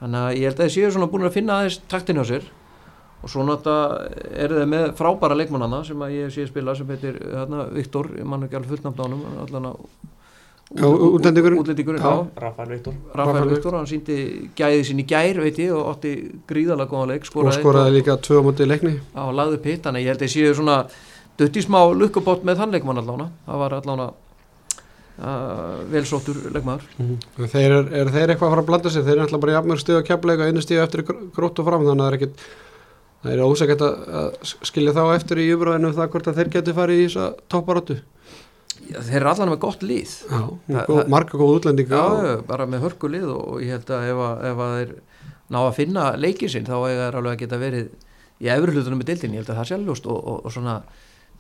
[0.03, 2.47] þannig að ég held að þeir séu svona búin að finna aðeins taktin á sér.
[3.23, 7.21] Og svo náttúrulega eru þeir með frábæra leikmannana sem að ég sé spila sem heitir
[7.23, 9.85] hérna, Viktor, ég mann ekki alveg fullnafn á hann allan að
[10.73, 12.03] útlendingurinn
[12.35, 12.97] Rafael Viktor.
[13.15, 14.17] Rafael Viktor, hann síndi
[14.57, 16.13] gæði sín í gær veit ég og átti
[16.49, 18.97] gríðalega góða leik skoraði og skoraði líka tvö móti leikni.
[19.15, 20.77] Á lagðu pitt, þannig ég held að ég séu svona
[21.39, 24.09] dötti smá lukkubót með þann leikmann allána það var allána
[25.93, 26.85] velsóttur leikmaður.
[26.97, 27.47] Mm -hmm.
[27.53, 29.79] Þeir eru er þeir eitthvað að fara að blanda sig þeir eru alltaf bara jafnmörg
[29.79, 32.45] stíð að eitthvað einu stíð eftir grótt og fram þannig að það er ekkit
[33.23, 34.33] það er ósækjart að
[34.67, 37.99] skilja þá eftir í umröðinu það hvort að þeir getur farið í þessa topparóttu
[38.83, 40.41] þeir eru allan með gott líð já,
[40.89, 44.43] góð, marga góð útlendinga já, bara með hörku líð og ég held að ef að,
[44.49, 44.91] ef að þeir
[45.53, 47.87] ná að finna leikið sinn þá er það alveg að geta verið
[48.43, 50.75] í efri hlutunum með dildin, ég held að það sjálfljóst og, og, og svona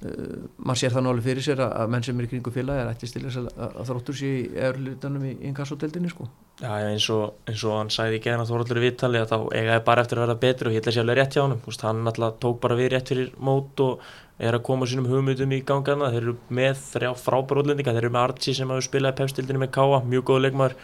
[0.01, 2.83] uh, maður sér það nálega fyrir sér að, að menn sem er í kringu félagi
[2.83, 6.27] er ættist til þess að, að þróttur sér í efri hlutunum í inkassotildinni sko.
[6.61, 9.37] Já, eins og, eins og hann sæði í gerðan að Þorvaldur í viðtali að þá
[9.57, 11.55] eigaði bara eftir að vera betri og ég held að sé alveg rétt hjá hann
[11.83, 14.03] hann alltaf tók bara við rétt fyrir mót og
[14.43, 17.95] er að koma sínum hugmyndum í gangana þeir eru með þrjá frábæra útlendinga.
[17.95, 20.77] Þeir eru með Archie sem hafa spilaði pefstildinu með Káa mjög góð leikmaður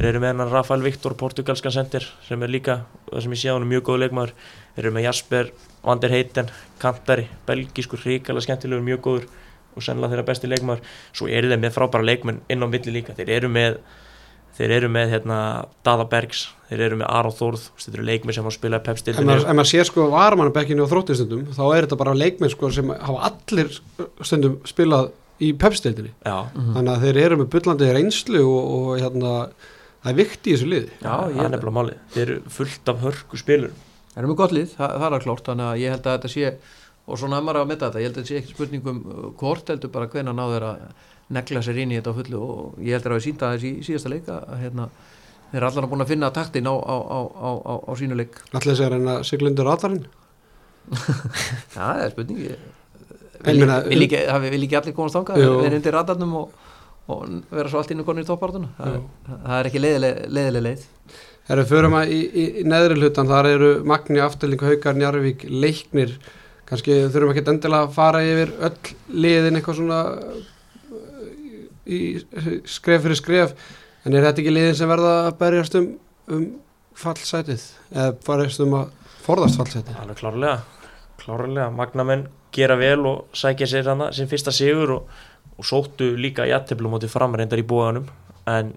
[0.00, 2.78] þeir eru með hann Rafael Viktor, portugalskan sendir sem er líka,
[3.10, 4.32] það sem ég sé á hann, mjög góð leikmaður.
[4.72, 5.50] Þeir eru með Jasper,
[5.84, 6.48] Vander Heiten
[6.80, 9.26] Kantari, belgískur, ríkala skemmtilegur, mjög góður
[9.76, 10.94] og sennilega þeirra besti leikmaður.
[11.12, 13.16] Svo eru þeir með frábæra leikmenn inn á milli líka.
[13.18, 13.76] Þeir eru með
[14.56, 15.38] þeir eru með hérna,
[15.84, 16.48] Dada Bergs.
[16.70, 19.36] Þeir eru með Aron Þórð, þetta eru leikmenn sem hafa spilað pepstildinu.
[19.36, 23.30] Ef maður sér sko varmannabekkinu og þróttistundum, þá er þetta bara leikmenn sko sem hafa
[23.30, 23.72] allir
[24.24, 29.34] stundum spilað í pepstildinu mm þannig að þeir eru með byllandi reynslu og, og hérna,
[30.00, 30.90] það er vikt í þessu liði.
[31.00, 32.02] Já, það er nefnilega málið.
[32.14, 33.78] Þeir eru fullt af hörku spilur
[34.10, 36.30] Þeir eru með gott lið, það, það er klort þannig að ég held að þetta
[36.32, 36.48] sé,
[37.06, 39.20] og svona að maður að metta þetta, ég held að þetta sé ekki spurningum uh,
[39.38, 40.80] hvort heldur bara hvena náður að
[41.30, 43.84] negla sér inn í þetta á fullu og ég heldur að við sínda þessi í
[43.86, 44.88] síðasta leika að hérna,
[45.52, 47.50] þeir er allar búin að finna taktin á, á, á,
[47.86, 48.40] á sínu leik.
[48.58, 50.02] Allir en að Siglundur Allarinn
[51.76, 52.42] Já, það er spurning.
[53.46, 56.58] Vil ekki, vil ekki allir komast ánga við erum undir radarnum og,
[57.10, 60.84] og vera svo allt inn og konur í toppártuna það, það er ekki leiðileg, leið.
[61.50, 65.42] Erum við fyrir maður í, í, í neðri hlutan þar eru Magni, Afturling, Haukar, Njarvík
[65.50, 66.12] leiknir,
[66.68, 70.00] kannski þurfum ekki endilega að fara yfir öll liðin eitthvað svona
[71.90, 72.00] í
[72.68, 73.54] skref fyrir skref.
[74.06, 75.88] En er þetta ekki liðin sem verða að berjast um,
[76.30, 76.44] um
[77.00, 77.64] fallsætið?
[77.92, 79.98] Eða berjast um að forðast fallsætið?
[80.04, 80.60] Alveg klárlega,
[81.20, 81.68] klárlega.
[81.74, 85.18] Magnamenn gera vel og sækja sér hana sem fyrsta sigur og,
[85.60, 88.06] og sóttu líka í aðteflum átti framreindar í búanum
[88.48, 88.72] en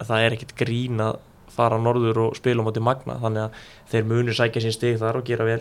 [0.00, 1.18] það er ekkit grín að
[1.54, 3.58] fara norður og spila um átti Magna þannig að
[3.92, 5.60] þeir munir sækja sín stig þar og gera vel.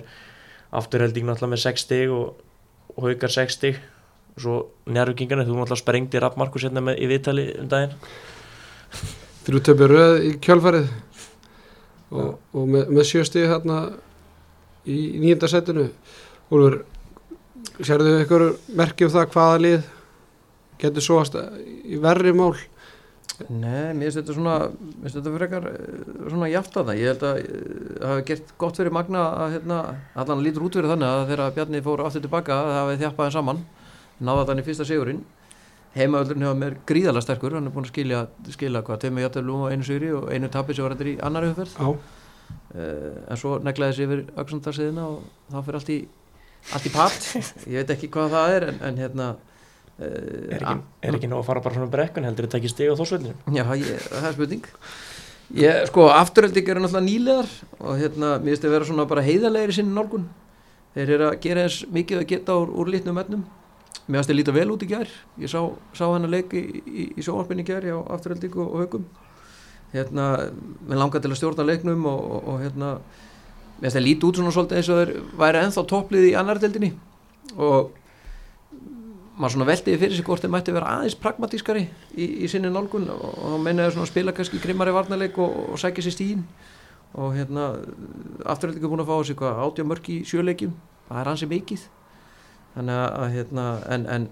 [0.74, 2.40] Afturhelding náttúrulega með 6 stig og,
[2.96, 3.82] og haukar 6 stig.
[4.34, 4.56] Og svo
[4.90, 7.98] njárvíkingarnir, þú náttúrulega sprengdi Raffmarkus hérna með í viðtali um daginn.
[9.44, 10.88] Þrjú töfbi röð í kjálfarið
[12.14, 13.82] og, og með, með sjöstíð hérna
[14.90, 15.90] í nýjunda setinu.
[16.54, 16.80] Úlfur,
[17.84, 18.48] sérðu ykkur
[18.80, 19.92] merkjum það hvaða lið
[20.84, 21.24] getur svo
[21.84, 22.54] í verri mál?
[23.50, 27.00] Nei, mér finnst þetta svona mér finnst þetta frekar eh, svona jáft að það.
[27.00, 29.78] Ég held að það eh, hafi gert gott fyrir Magna að hérna,
[30.22, 33.64] allan lítur út fyrir þannig að þegar Bjarni fór aftur tilbaka það hafi þjappaði saman
[34.24, 35.24] náða þannig fyrsta sigurinn.
[35.94, 39.74] Heimaöldurinn hefur mér gríðalega sterkur hann er búin að skilja, skilja hvað, tveimu jættöflum og
[39.74, 41.76] einu sigri og einu tapis sem var þetta í annar umferð.
[42.74, 45.22] Uh, en svo neglaði þessi yfir auksandarsiðina og
[45.54, 45.98] þá fyrir allt í
[46.72, 47.28] allt í patt,
[47.72, 49.28] ég veit ekki hvað það er en, en hérna
[50.04, 50.76] er, ekki,
[51.08, 53.66] er ekki nóg að fara bara svona brekkun heldur þetta ekki stig á þósveldinu já,
[53.80, 54.70] ég, það er spurning.
[55.54, 59.26] Ég, sko, afturölding eru náttúrulega nýlegar og hérna, mér finnst það að vera svona bara
[59.26, 60.24] heiðarlegar í sinni nálgun.
[60.96, 63.44] Þeir eru að gera eins mikið að geta úr, úr litnum etnum
[64.08, 65.12] mér finnst það líta vel út í gær.
[65.40, 65.60] Ég sá,
[65.96, 69.06] sá hennar leik í, í, í sjónvarpinni í gær á afturhaldíku og, og haugum
[69.94, 70.30] hérna,
[70.88, 72.94] mér langar til að stjórna leiknum og, og, og hérna
[73.78, 75.14] mér finnst það líti út svona svolítið eins og þeir
[75.44, 76.92] væri enþá topplið í annardeldinni
[77.54, 77.94] og
[79.38, 83.10] maður svona veldiði fyrir sig hvort þeir mætti vera aðeins pragmatískari í, í sinni nálgun
[83.14, 86.48] og þá meina þeir svona spila kannski grimmari varnarleik og sækja sér stíðin
[87.14, 87.72] og hérna
[88.50, 90.74] afturhaldíku er búin að fá þessi átja mörg í sjöleikjum
[91.08, 91.84] það er hansi mikið.
[92.74, 93.66] Þannig að, að hérna,
[93.96, 94.30] en, en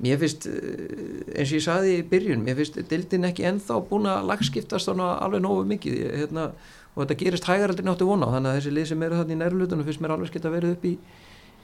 [0.00, 4.08] mér finnst, eh, eins og ég saði í byrjun, mér finnst dildin ekki ennþá búin
[4.10, 6.50] að lagskiptast alveg nógu mikið, hérna,
[6.94, 9.40] og þetta gerist hægar aldrei náttu vona þannig að þessi lið sem eru þarna í
[9.40, 10.94] nærlutunum finnst mér alveg geta verið upp í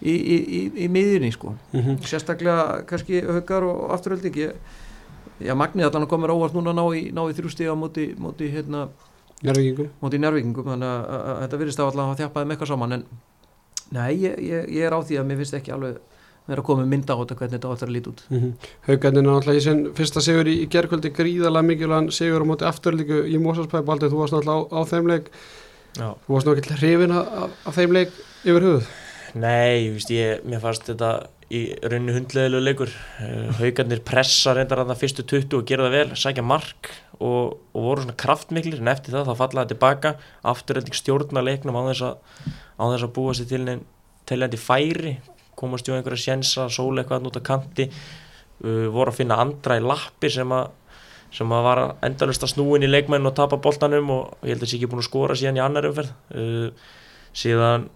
[0.03, 1.55] í, í, í, í miðjunni sko.
[1.73, 2.01] Mhm.
[2.05, 4.57] sérstaklega kannski höggar og afturölding ég,
[5.41, 8.51] já, Magnið allan komur óvart núna að ná í, ná í þrjú stíga móti, móti
[8.53, 8.89] hérna
[9.45, 12.71] Njárvíkingum móti njárvíkingum þannig að, að, að þetta virðist á allan að þjappaði með eitthvað
[12.73, 13.03] saman en
[13.93, 15.99] nei, ég, ég, ég er á því að mér finnst ekki alveg
[16.47, 18.21] vera að koma með mynda á þetta hvernig þetta áttur að líti út.
[18.87, 23.25] Haukarnir náttúrulega í sinn fyrsta sigur í, í gerkvöldi gríðalega mikilvægan sigur á móti afturlíku
[23.27, 25.33] í Mósarsbæði Baldur, þú varst náttúrulega á, á þeim leik.
[25.97, 26.09] Já.
[26.23, 28.15] þú varst náttúrulega hrifin af, af þeim leik
[28.47, 28.89] yfir hugð
[29.37, 31.11] Nei, veist, ég, mér fannst þetta
[31.53, 32.93] í rauninu hundleðilegu leikur.
[33.21, 37.59] Uh, haugarnir pressa reyndar að það fyrstu 20 og gera það vel, sækja mark og,
[37.77, 38.81] og voru svona kraftmiklir.
[38.81, 40.15] En eftir það þá fallaði tilbaka,
[40.53, 42.17] afturrelding stjórna leiknum á þess að,
[42.81, 43.85] á þess að búa sér til neinn
[44.27, 45.13] teljandi færi.
[45.57, 47.91] Komast jú einhverja sjensa, sóla eitthvað út á kanti.
[48.65, 50.73] Uh, voru að finna andra í lappi sem að
[51.37, 54.63] sem að var endalust að snúin í leikmenn og tapa boltanum og ég held að
[54.63, 56.13] það sé ekki búin að skora síðan í annar umferð.
[56.33, 56.93] Uh,
[57.37, 57.91] síðan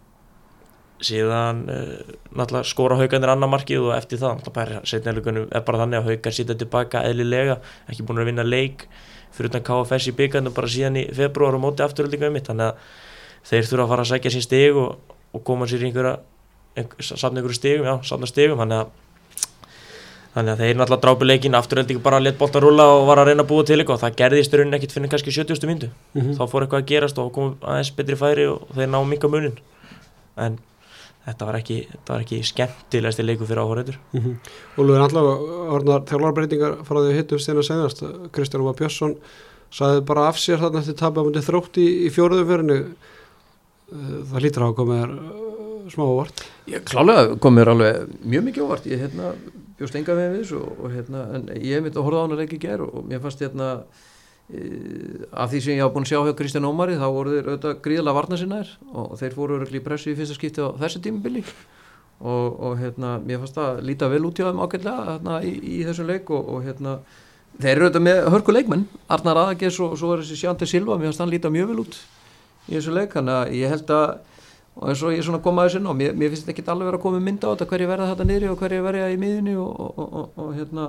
[1.01, 6.11] síðan uh, náttúrulega skora haugarnir annar markið og eftir það náttúrulega er bara þannig að
[6.11, 8.87] haugar sýta tilbaka eðlilega, ekki búin að vinna leik
[9.33, 12.75] fyrir utan KFS í byggandum bara síðan í februar og móti afturöldingu mitt þannig að
[13.51, 16.17] þeir þurfa að fara að sækja sín stig og, og koma sér í einhverja
[16.77, 18.99] einhver, safna einhverju stigum, já, safna stigum þannig að
[20.31, 23.43] þannig að þeir náttúrulega drápu leikin afturöldingu bara létt bolta rúla og var að reyna
[23.43, 25.67] að búa til eitthvað það gerðist raunin ekkit fyrir kannski 70.
[25.67, 26.37] myndu Mhm.
[26.39, 29.57] þá fór eitthvað að gerast og kom aðeins betri færi og þeir ná minga munin
[30.37, 30.59] en
[31.27, 36.81] þetta var ekki, þetta var ekki skemmtilegasti leiku fyrir áhóreitur Úlfur er náttúrulega orðnar þjálfarbreytingar
[36.89, 38.05] frá því að hittum steina senast
[38.35, 39.17] Kristján Óma Björnsson
[39.71, 42.81] saði bara af sér þarna eftir tapja mútið þrótt í, í fjóruðumferðinu
[43.91, 45.15] það lítur á að koma þér
[45.91, 46.45] smá óvart.
[46.71, 48.87] Ég klálega kom mér alveg mjög mikið óvart.
[48.91, 49.33] Ég hérna,
[49.79, 52.37] bjóst enga með við og, og hérna, en ég hef mitt að horfa á hann
[52.37, 53.71] að leika í ger og, og mér fannst hérna
[55.31, 57.83] af því sem ég hafa búin að sjá hjá Kristján Ómari þá voru þeir auðvitað
[57.85, 61.45] gríðlega varna sinnaðir og þeir fóru örugglega í pressu í fyrsta skipti á þessu tímubili
[62.21, 65.83] og, og hérna, mér fannst það líta vel út hjá þeim ágætlega hérna, í, í
[65.89, 66.97] þessum leik og, og hérna
[67.61, 68.89] þeir eru auðvitað með hörku leikmenn.
[69.13, 72.01] Arnar Aðages og svo er þessi Sjandi Silva mér fannst hann líta mjög vel út
[72.67, 73.15] í þessu leik.
[73.15, 74.05] Þannig að ég held að
[74.81, 77.01] og eins og ég svona kom að þessu ná mér, mér finnst ekki alveg vera
[77.01, 79.91] að koma mynda á þetta hverju verða þetta niðri og hverju verða í og, og,
[79.99, 80.85] og, og, og hérna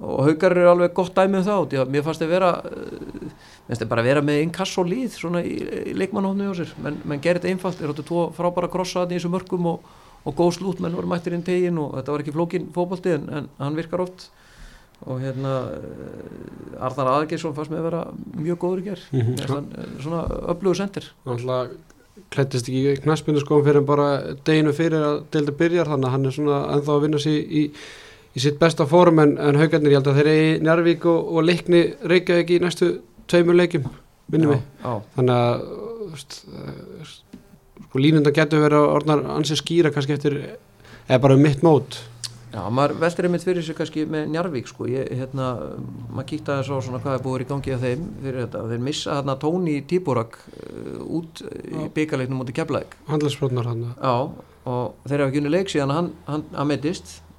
[0.00, 3.32] og haugar eru alveg gott dæmi um það því að mér fannst þetta vera mér
[3.68, 5.56] finnst þetta bara vera með inkass og líð svona í,
[5.92, 6.72] í leikmannhófni á sér.
[6.80, 9.90] Menn, menn gerir þetta einfalt, þeir áttu tvo frábæra krossa þarna í þessu mörgum og,
[10.24, 13.28] og góð slút menn voru mættir inn tegin og þetta var ekki flókin fótbolti en,
[13.28, 14.30] en hann virkar oft.
[15.08, 18.02] Og hérna uh, Arnar Aðgeirsson fannst með að vera
[18.40, 19.06] mjög góður í ger.
[19.14, 21.12] Mér fannst hann, uh, svona öflugur sendir.
[21.28, 21.78] Náttúrulega
[22.30, 24.10] klættist ekki knaspinu sko fyrir en bara
[24.46, 27.62] deginu fyrir að deilda byrjar þannig að hann er svona ennþá að vinna sér í,
[27.62, 27.62] í
[28.38, 31.46] sitt besta fórum en, en haugarnir ég held að þeir eru í Njarvík og, og
[31.48, 32.92] leikni Reykjavík í næstu
[33.30, 33.88] tveimur leikjum
[34.30, 34.62] minnum við
[35.16, 35.64] þannig að
[36.60, 37.10] eh,
[37.86, 40.38] sko, línundan getur verið að orðnar ansið skýra kannski eftir
[41.10, 41.98] eða bara um mitt mót.
[42.50, 45.52] Já, maður veldur einmitt fyrir sig kannski með Njarvík sko, ég, hérna,
[46.10, 48.82] maður kíkta þess á svona hvað er búið í gangi að þeim fyrir þetta, þeir
[48.88, 54.14] missa hérna Tóni Tíborak uh, út í byggarleiknum mútið Keflæk handelsbrotnar hann Já,
[54.66, 57.29] og þeir hafa ekki unni leik síðan að hann, hann, hann meitist uh,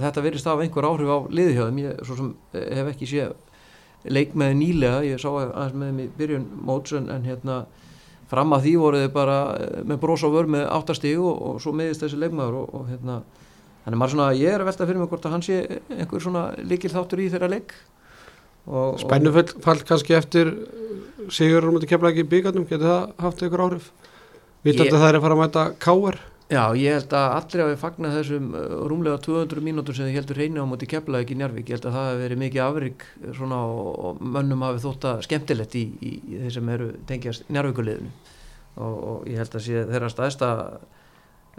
[0.00, 3.34] þetta verðist af einhver áhrif á liðhjóðum, ég svo sem eh, hef ekki séð
[4.10, 7.60] leik með nýlega, ég sá aðeins með þeim í byrjun móts en, en hérna
[8.30, 11.62] fram að því voru þeir bara eh, með bros á vör með áttastíg og, og
[11.62, 13.20] svo meðist þessi leikmaður og, og hérna
[13.84, 15.60] þannig maður svona, ég er að velta fyrir mig hvort að hann sé
[15.96, 17.72] einhver svona líkil þáttur í þeirra leik.
[18.68, 20.50] Og, Spænufell fall kannski eftir
[21.32, 23.88] Sigur kemla ekki í byggarnum getur það haft einhver áhrif?
[24.64, 26.18] Vitandi Ég- að það er að fara að mæta káar
[26.50, 30.38] Já, ég held að allir hafi fagnað þessum uh, rúmlega 200 mínútur sem þið heldur
[30.40, 33.04] reyni á móti keflaði ekki í Njarvík, ég held að það hafi verið mikið afrik
[33.38, 38.10] svona og, mönnum hafi þótt að skemmtilegt í, í, í þeir sem eru tengjast Njarvíkuliðinu
[38.10, 40.84] og, og ég held að sé þeirra staðista uh,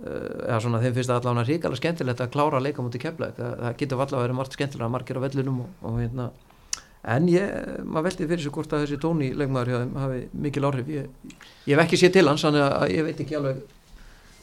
[0.03, 3.57] eða svona þeim finnst það allavega ríkala skemmtilegt að klára að leika móti keflaði, það,
[3.63, 6.31] það getur allavega verið margt skemmtilega margir á vellunum og, og hérna.
[7.15, 7.47] En ég,
[7.87, 10.91] maður veldi fyrir sig hvort að þessi tóni leikmaður hjá þeim hafi mikil áhrif.
[10.99, 13.63] Ég, ég hef ekki séð til hans, þannig að ég veit ekki alveg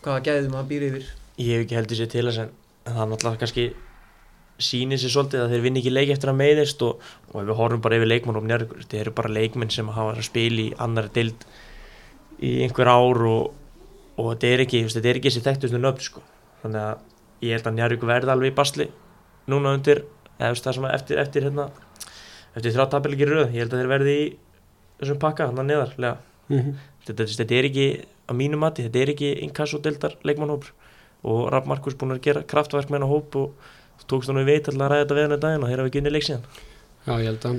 [0.04, 1.06] hvaða gæðum hann býr yfir
[1.38, 2.50] ég hef ekki heldur sér til þess en
[2.88, 3.66] það er náttúrulega kannski
[4.58, 7.58] sýnir sér svolítið að þeir vinni ekki leik eftir að meiðist og, og ef við
[7.60, 10.62] horfum bara yfir leikmann og njörgur, þetta eru bara leikmenn sem hafa verið að spila
[10.64, 11.46] í annari dild
[12.42, 13.52] í einhver ár og,
[14.18, 16.24] og þetta er ekki, þetta er ekki þessi þekktustu nöfn sko.
[16.64, 18.88] þannig að ég held að njörgur verði alveg í basli
[19.48, 20.02] núna undir
[20.38, 21.68] eða eftir, eftir hérna
[22.56, 24.28] eftir þrjá tabelgir röð, ég held að þeir verði í
[24.98, 26.16] þessum pakka, hann að neðarlega
[26.48, 26.78] mm -hmm.
[27.06, 27.86] þetta, þetta er ekki,
[28.28, 30.72] á mínu mati þetta er ekki inkasso deildar leikmannhópur
[31.28, 34.68] og Raff Markus búin að gera kraftverk með hennar hóp og tókst hann við veit
[34.70, 36.46] alltaf að ræða þetta við hennar daginn og þeir hafa ekki unni leik síðan.
[37.08, 37.58] Já, ég held að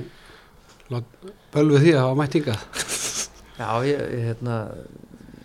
[0.90, 1.04] hann
[1.54, 2.64] bölvi því að hafa mætt hingað
[3.60, 4.56] Já, ég, ég hérna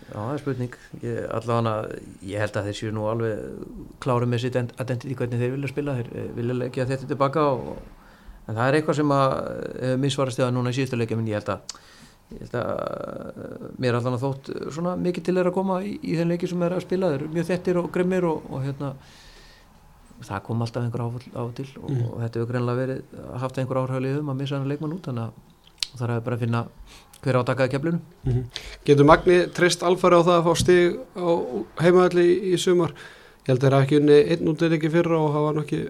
[0.06, 0.76] Já, það er spurning.
[1.02, 3.40] Ég, allavega, ég held að þeir séu nú alveg
[4.00, 5.96] kláru með sitt identity hvernig þeir vilja spila.
[5.98, 7.66] Þeir eh, vilja leggja þetta tilbaka og,
[8.46, 9.34] en það er eitthvað sem að
[9.82, 11.76] hefur misvarast eða núna í síðustu leikja en ég held að,
[12.34, 15.76] ég held að eh, mér er allavega þótt eh, svona mikið til er að koma
[15.86, 17.10] í, í þeim leiki sem er að spila.
[17.12, 18.92] Þeir eru mjög þettir og grimmir og, og hérna
[20.26, 22.04] það kom alltaf einhver áfall á til og, Mhm.
[22.12, 23.02] og þetta hefur greinlega verið
[23.42, 26.40] haft einhver áhrifalið um að missa hann leikmann út þannig að það er bara að
[26.46, 26.62] finna
[27.26, 28.40] hver átakaði keflunum
[28.86, 31.28] Getur Magni treyst alfari á það að fá stig á
[31.84, 32.92] heimaðalli í, í sumar?
[33.46, 35.84] Ég held að þeir hafa ekki unni einn útileiki fyrra og hafa nokkið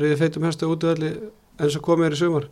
[0.00, 2.46] reyði feitum hestu útileiki eins og komið er í sumar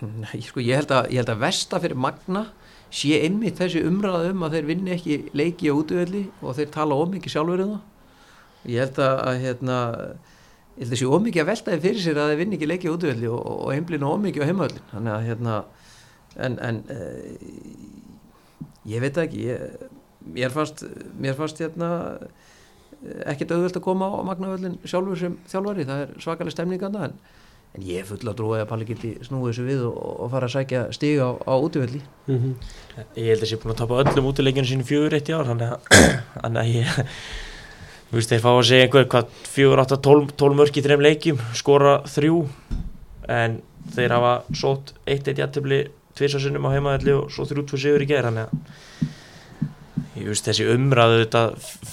[0.00, 2.46] Nei, sko, ég held að, ég held að versta fyrir Magna
[2.92, 6.98] sé einmitt þessi umræða um að þeir vinni ekki leiki á útöðli og þeir tala
[6.98, 7.84] ómikið sjálfur um það.
[8.72, 9.78] Ég held að, að hérna,
[10.76, 12.90] ég held að sé ómikið að velta þeir fyrir sér að þeir vinni ekki leiki
[12.90, 15.56] á útöðli og, og einblina ómikið á heimaðli þannig að hérna
[16.36, 17.26] en, en uh,
[18.88, 19.90] ég veit ekki ég,
[20.32, 20.84] mér fannst,
[21.18, 21.90] mér fannst hérna
[23.02, 27.16] eh, ekkert auðvelt að koma á Magnavöllin sjálfur sem þjálfari, það er svakalega stemninganda en
[27.72, 30.48] en ég er full að trúa að Palli geti snúið þessu við og, og fara
[30.48, 32.54] að sækja stiga á, á útvöldi mm -hmm.
[33.16, 35.48] Ég held að ég er búin að tapa öllum útileikinu sínu fjögur eitt í ár
[35.48, 35.80] þannig að,
[36.60, 37.02] að ég
[38.12, 41.00] þú veist þeir fá að segja einhver hvað fjögur, átta, tól, tól mörk í þreim
[41.00, 42.42] leikjum skora þrjú.
[43.32, 43.62] En
[43.94, 45.86] þeir hafa sótt eitt eitt jættibli
[46.18, 50.68] tvisarsinnum á heimaðalli og svo þrjú tvö sigur í gerð þannig að ég veist þessi
[50.74, 51.42] umræðu þetta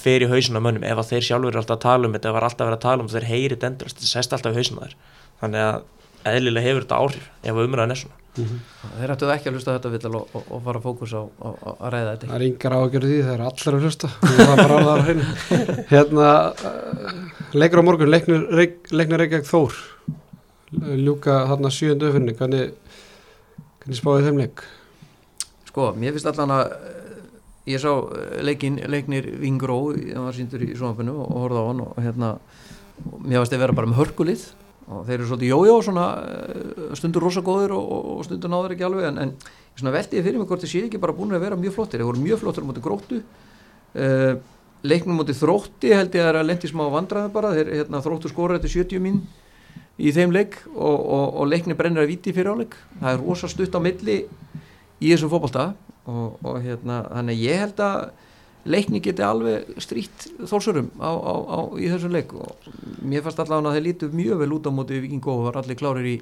[0.02, 0.84] fer í hausuna mönnum.
[0.84, 2.84] Ef að þeir sjálfur er alltaf að tala um þetta var alltaf að vera að
[2.84, 4.98] tala um þeir heyri þetta endrast þetta sest alltaf í hausuna þær
[5.42, 8.16] þannig að eðlilega hefur þetta áhrif ef að umræðan er svona.
[8.40, 11.48] Þeir ættu ekki að hlusta á þetta vill og, og, og fara fókus á, á,
[11.50, 14.10] á að ræða þetta Það er yngar ágjörði því, það er allir að hlusta.
[14.22, 15.24] Það er bara alveg að hreinu
[15.92, 16.28] Hérna,
[16.70, 18.44] uh, leikur á morgun leiknir,
[18.94, 19.80] Reykjavík Þór.
[21.00, 22.76] Ljúka þarna sjöndu öfinni hvernig,
[23.82, 24.62] hvernig spáði þeim leik?
[25.70, 27.18] sko, mér finnst allan að eh,
[27.74, 31.84] ég sá eh, leikin, leiknir Vingró, það var síndur í sjónafinu og, horfði á hann
[31.84, 32.32] og hérna
[33.06, 34.46] og mér finnst þeir vera bara með hörkulið
[34.90, 38.86] og þeir eru svolítið jójó svona eh, stundur rosa góður og, og, stundur náður ekki
[38.88, 41.76] alveg en, en veltiði fyrir mig hvort þeir séu ekki bara búin að vera mjög
[41.76, 43.20] flottir, þeir voru mjög flottir móti gróttu.
[43.90, 44.34] Uh,
[44.86, 48.02] leiknum móti þrótti held ég að það er að lendi smá vandræði bara, þeir hérna,
[48.04, 49.20] þróttu skora þetta 70 mín
[50.00, 53.50] í þeim leik og, og, og leikni brennir að viti fyrir áleik það er rosa
[53.50, 54.16] stutt á milli
[55.00, 55.66] í þessum fótbolta
[56.08, 57.98] og, hérna, þannig ég held að
[58.68, 59.70] leikni geti alveg
[61.00, 62.68] á, á, í þessum leik og
[63.00, 65.78] mér fannst allavega að þeir lítu mjög vel út á móti vikingó og var allir
[65.80, 66.16] klárir í,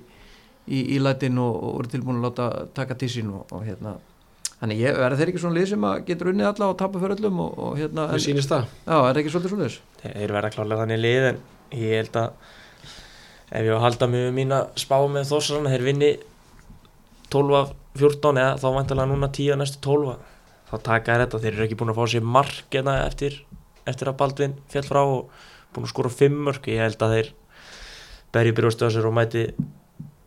[0.66, 3.96] í, í lætin og, og voru tilbúin að láta taka til sín og, og hérna
[4.61, 7.18] þannig ég verði þeir ekki svona lið sem að getur unnið alla og tapa fyrir
[7.18, 8.70] öllum og, og hérna Það sýnist það.
[8.87, 11.44] Já, er það ekki svolítið svona þess þeir verða klálega þannig lið en
[11.79, 12.57] ég held að
[13.48, 16.11] ef ég á að halda mig um mína spá með þossarana þeir vinni
[17.33, 20.16] 12 af 14 eða þá vantilega núna 10 af næstu 12
[20.68, 23.40] þá taka þér þetta, þeir eru ekki búin að fá sér mark eða eftir,
[23.88, 26.68] eftir að Baldvin fjall frá og búin að skora 5 mörk.
[26.68, 27.35] Ég held að þeir
[28.85, 29.44] á sér og mæti,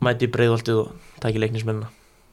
[0.01, 1.91] mæti breyðoltið og taki leiknismennina.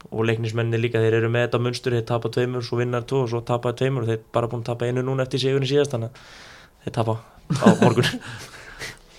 [0.08, 3.32] Og leiknismenni líka, þeir eru með þetta munstur þeir tapa tveimur, svo vinnar tvo og
[3.32, 6.14] svo tapa tveimur og þeir bara búin að tapa einu núna eftir sigurinn síðast þannig
[6.14, 8.08] að þeir tapa á morgun.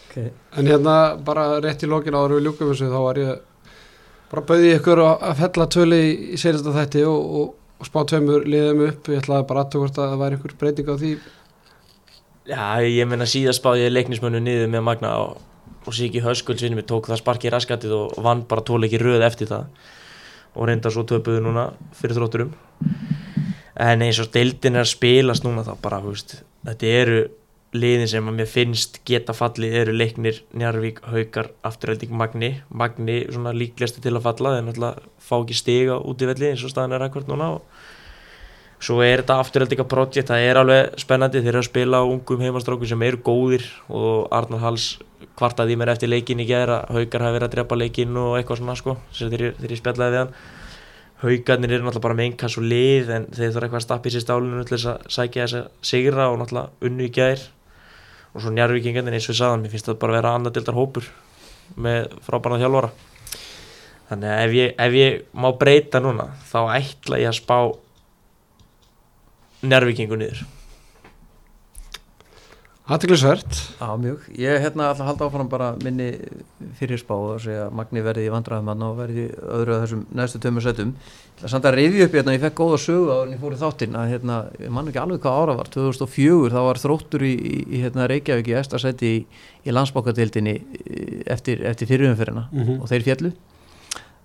[0.10, 0.32] Okay.
[0.58, 3.45] En hérna bara rétt í lokin við ljúkum þessu þá var ég
[4.32, 5.67] bara bauði ykkur að að fella
[7.80, 9.10] og, spá tveimur liðum upp.
[9.12, 11.12] Ég ætlaði bara aðtökvort að það væri ykkur breyting á því.
[12.50, 15.39] Já, ég meina síðast spáði ég leiknismönnu niður með Magna og,
[15.86, 19.26] og Siki Höskuld sinni mér tók það sparki í raskatið og, vann bara tóleiki röð
[19.28, 19.68] eftir það.
[20.58, 22.56] Og reynda svo töpuðu núna fyrir þrótturum.
[23.80, 27.20] En eins og deildin er að spilast núna þá bara, veist, þetta eru
[27.76, 33.54] liðin sem að mér finnst geta fallið eru leiknir Njarvík, Haukar afturhelding Magni, Magni svona
[33.54, 36.98] líklegasti til að falla, þeir náttúrulega fá ekki stiga út í velli eins og staðan
[36.98, 37.84] er akkvært núna og
[38.82, 41.44] svo er þetta afturheldinga projekt, það er alveg spennandi.
[41.44, 44.94] Þeir eru að spila ungum heimastrákum sem eru góðir og Arnar Hals
[45.38, 48.78] kvartaði mér eftir leikin í gera Haukar hafi verið að drepa leikin og eitthvað svona
[48.80, 50.34] sko, ég, þegar ég spjallaði við hann.
[51.20, 54.13] Haukarnir eru náttúrulega bara með einhvers og lið en þeir þurfa eitthvað að stappa í
[54.13, 57.42] sér stálinu til þess að sækja þess að sigra og náttúrulega unnu í gær
[58.34, 60.77] og svo njárvíkingarnir eins og ég sagðan, mér finnst það bara að vera annað dildar
[60.77, 61.10] hópur
[61.80, 62.92] með frábærna þjálfara.
[64.10, 67.58] Þannig að ef ég, ef ég má breyta núna þá ætla ég að spá
[69.65, 70.46] njárvíkingu niður
[72.90, 74.23] Aðtiklisvert Já, mjög.
[74.33, 76.08] Ég hérna að halda áfram bara minni
[76.79, 80.42] fyrir spá og segja að Magni verði í vandræðum og verði öðru af þessum næstu
[80.42, 80.96] tömur settum
[81.48, 84.10] samt að reyði upp hérna, ég fekk góða sögu á henni fór í þáttinn að
[84.15, 87.35] hérna, ég mann ekki alveg hvað ára var 2004 þá var þróttur í,
[87.69, 89.21] í, hérna, Reykjavík í Estasetti í,
[89.63, 90.58] í landsbókadeildinni
[91.29, 92.81] eftir, eftir fyrirumferina mm -hmm.
[92.81, 93.31] og þeir fjallu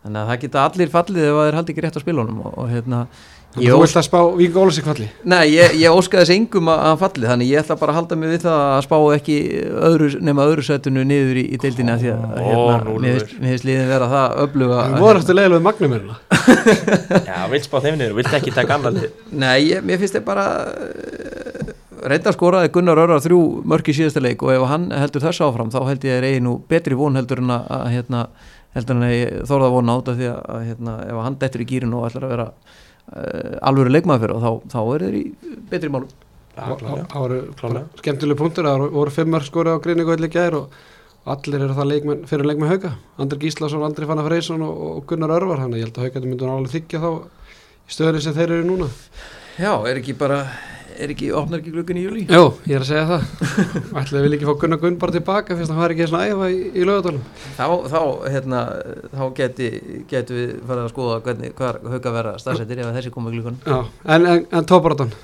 [0.05, 2.59] þannig að það geta allir fallið ef það er haldið ekki rétt á spilunum og,
[2.61, 3.07] og hérna
[3.55, 3.85] Þú ósk...
[3.85, 5.05] vilt að spá Vík Ólis í kvalli?
[5.31, 8.17] Nei, ég, ég óskaði þess engum að hann falli þannig ég ætla bara að halda
[8.19, 9.37] mig við það að spá ekki
[9.91, 14.35] öðru, nema öðru setunu niður í, í deildina því að hérna, finnst líðin vera það
[14.45, 16.19] öfluga Þú voru eftir leiðilega við magnumirna
[17.31, 19.15] Já, vilt spá þeim niður, vilt ekki taka annar lið.
[19.31, 21.73] Nei, ég, mér finnst þetta bara uh,
[22.11, 23.41] reynda skoraði Gunnar Örvar þrjú
[23.71, 26.57] mörki síðasta leik og ef hann heldur þess áfram þá held ég að reyði nú
[26.71, 28.27] betri von heldur en að hérna,
[28.75, 32.09] heldur en að þorða von áta því að hérna, ef hann dettur í gýrin og
[32.09, 32.49] ætlar að vera
[33.13, 35.25] alvöru leikmaður fyrir og þá, þá er þeir í
[35.71, 36.11] betri málum.
[36.55, 40.77] Það voru skemmtileg punktur það voru fimmar skori á Gríníkvöldi gæðir og
[41.35, 45.33] allir eru það leikmenn, fyrir leikmenn hauga Andri Gíslason, Andri Fannar Freysson og, og Gunnar
[45.35, 48.37] Örvar, þannig að ég held að hauga þetta myndur alveg þykja þá í stöðunni sem
[48.37, 48.91] þeir eru núna.
[49.59, 50.45] Já, er ekki bara
[51.01, 52.25] er ekki, opnar ekki glukkin í júli?
[52.29, 53.27] Jú, ég er að segja það.
[54.01, 56.49] Ætlaði vil ekki fá Gunnar Gunn bara tilbaka fyrst að það var ekki svona æfa
[56.53, 57.23] í, í lögadalum
[57.59, 58.01] Þá, þá,
[58.35, 58.65] hérna,
[59.13, 59.71] þá geti,
[60.11, 64.27] geti við farið að skoða hvernig, hvað hauga vera stafsættir ef þessi komið Já, en,
[64.27, 65.15] en, en tóparatan?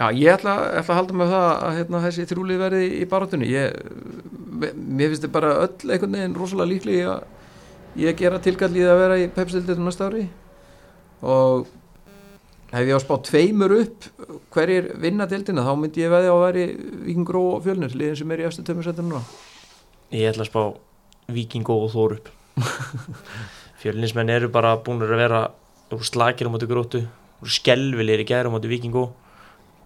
[0.00, 3.50] Já, ég ætla, ætla að halda með það að hérna, þessi þrjúlið verði í barátunni
[3.50, 3.74] ég,
[4.60, 9.18] mér finnst þetta bara öll einhvern veginn rosalega líkli að ég gera tilgallið að vera
[9.20, 10.24] í pepsildinu næsta ári.
[11.20, 11.68] Og
[12.70, 14.04] Ef ég á spá tveimur upp
[14.54, 16.66] hverjir vinna dildina þá myndi ég veði á að veri
[17.08, 19.22] Víkingó og Fjölnir liðin sem er í eftir tömursettunum núna.
[20.14, 20.62] Ég ætla að spá
[21.34, 22.30] Víkingó og Þór upp.
[23.82, 25.42] Fjölnismenn eru bara búin að vera
[26.06, 27.02] slagir á móti grótu
[27.42, 29.08] skelvilegir í gerð á móti Víkingó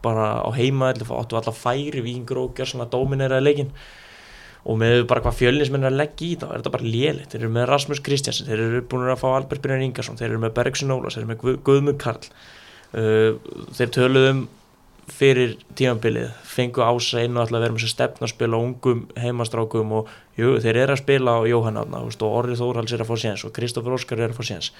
[0.05, 3.73] bara á heima áttu alltaf færi Víkingó og gjör svona domineraði leikin
[4.65, 7.43] og með bara hvað fjölnismenn er að leggja í þá er þetta bara lélitt, þeir
[7.43, 10.55] eru með Rasmus Kristjansen þeir eru búin að fá Albert Brynjar Ingarsson þeir eru með
[10.57, 12.29] Bergson Ólas, þeir eru með Guðmund Karl
[12.95, 14.45] þeir töluðum
[15.11, 19.93] fyrir tímanbilið fengu ása og ætla að vera með sér stefn að spila ungum heimastrákum
[19.99, 23.45] og jú, þeir eru að spila á Jóhannána og Orrið Þórhals er að fá séns
[23.45, 24.71] og Kristófur Óskar er að fá séns.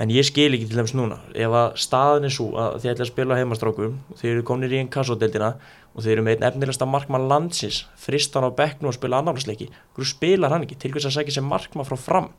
[0.00, 3.06] En ég skil ekki til dæmis núna ef að staðin er svo að þeir ætla
[3.06, 5.54] að spila á heimastrákum þeir eru kominir í einn kassodeldina
[5.94, 10.12] og þeir eru með einn efnilegsta markmann landsins fristan á bekknu og spila annafnarsleiki hverju
[10.14, 10.78] spilar hann ekki?
[10.78, 12.30] Til hvers að segja sér markmann frá fram?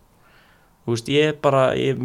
[0.87, 1.99] Veist, ég, er bara, ég er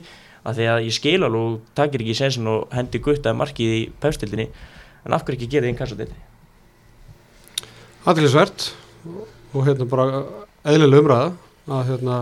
[0.46, 3.76] að að því að ég skil alveg og takir ekki sensin og hendi guttaði markið
[3.76, 4.46] í pefstildinni
[5.06, 6.24] en af hverju ekki gera það í kassadeildinni?
[8.06, 8.68] Aðlisvert
[9.56, 10.22] og hérna bara
[10.66, 11.32] eðlilega umræða
[11.76, 12.20] að hérna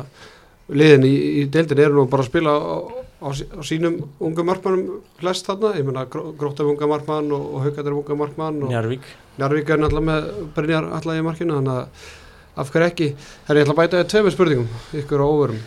[0.72, 2.76] liðin í, í deildinni eru nú bara að spila á,
[3.20, 7.92] á, á sínum unga markmannum flest þarna, ég menna Grótaf unga markmann og, og Haugatar
[7.92, 12.12] unga markmann og Njarvík Njarvík er náttúrulega með Brynjar alltaf í markinu þannig að
[12.54, 13.14] af hverju ekki,
[13.44, 14.68] það er ég ætla að bæta þér tveimur spurningum
[15.02, 15.64] ykkur á óverum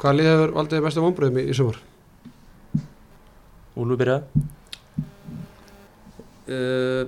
[0.00, 1.78] Hvað lið hefur valdið bestu vonbröðum í, í sumar?
[3.80, 4.26] Úlu byrjað
[6.48, 7.04] uh,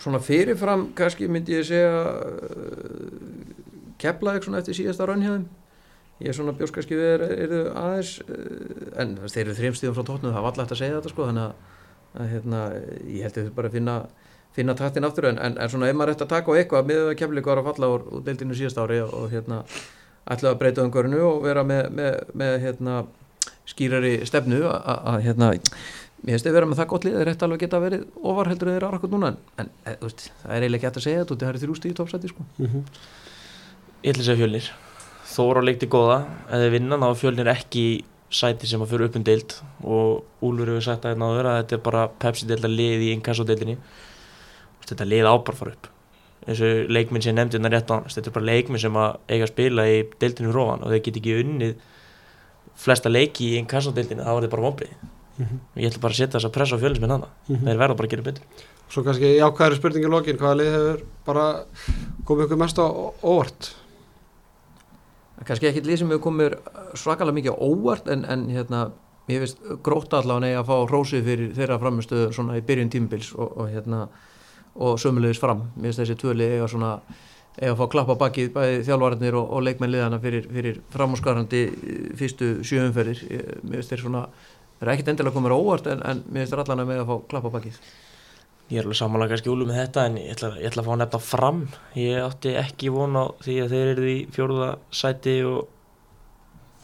[0.00, 3.10] Svona fyrirfram kannski myndi ég segja uh,
[4.00, 5.48] keflaði svona eftir síðasta raunhjöðum
[6.20, 10.32] ég er svona bjóskarski við er, er, aðeins uh, en þeir eru þrjumstíðum frá tóknu
[10.32, 11.78] það var alltaf að segja þetta sko þannig að,
[12.16, 12.64] að hérna,
[13.04, 14.00] ég held að þau bara finna
[14.54, 17.04] finna taktin aftur en, en, en svona ef maður ætti að taka á eitthvað með
[17.06, 19.60] að keflíku var að falla úr, úr deildinu síðast ári og hérna
[20.26, 22.98] ætlaði að breyta umhverfinu og vera með, með, með hérna,
[23.70, 27.48] skýrari stefnu að hérna, ég veist að vera með það gott lið það er eftir
[27.48, 30.88] alveg geta verið ofar heldur þeirra akkur núna en e, veist, það er eiginlega ekki
[30.90, 32.46] eftir að segja þetta það er þrjústi í toppsæti sko.
[32.58, 32.84] mm -hmm.
[34.00, 34.70] Ég ætla að segja fjölnir
[35.30, 39.54] Þóra leikti góða, eða vinnan á fjölnir ekki sæti sem að fyrir upp um deild
[39.82, 43.76] og Úlfur hefur sagt að þetta er bara pepsi-deilda lið í inkasso-deildinni
[44.90, 45.99] þetta lið ábar fara upp
[46.46, 49.46] eins og leikminn sem nefndi þetta rétt á þetta er bara leikminn sem að eiga
[49.46, 51.74] að spila í deildinu hrófan og þeir get ekki unnið
[52.80, 55.60] flesta leiki í einn kassadeildinu þá er þetta bara vonbrið mm -hmm.
[55.76, 57.64] ég ætla bara að setja þess að pressa á fjölusminn hana mm -hmm.
[57.66, 58.44] þeir verða bara að gera betur
[58.90, 61.64] Svo kannski jákvæðari spurningi lókin hvaða lið hefur bara
[62.24, 62.86] komið ykkur mest á
[63.22, 63.74] óvart
[65.44, 66.58] Kannski ekki lið sem hefur komið
[66.94, 68.90] svakalega mikið á óvart en, en hérna
[69.28, 73.56] ég veist gróta allavega að fá rósið fyrir þeirra framistöðu svona í byrjun tímbils og,
[73.56, 74.08] og hérna
[74.74, 75.66] og sömulegis fram.
[75.76, 76.98] Mér finnst þessi tvöli eiga svona
[77.58, 82.52] eiga að fá klappa bakið bæði þjálfvarnir og, og leikmennliðana fyrir, fyrir framhúsgarandi eh, fyrstu
[82.66, 83.24] sjöumferðir
[83.64, 84.22] mér finnst þeir svona,
[84.78, 87.10] þeir er ekkit endilega komið óvart en, en mér finnst þeir allan að með að
[87.10, 87.82] fá klappa bakið.
[88.70, 90.94] Ég er alveg samanlega kannski úlu með þetta en ég ætla, ég ætla að fá
[90.94, 91.60] að nefna fram.
[91.98, 95.60] Ég átti ekki vona á því að þeir eru í fjóruða sæti og,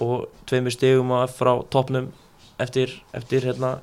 [0.03, 2.11] og tveimur stegum frá topnum
[2.59, 3.76] eftir, eftir hérna,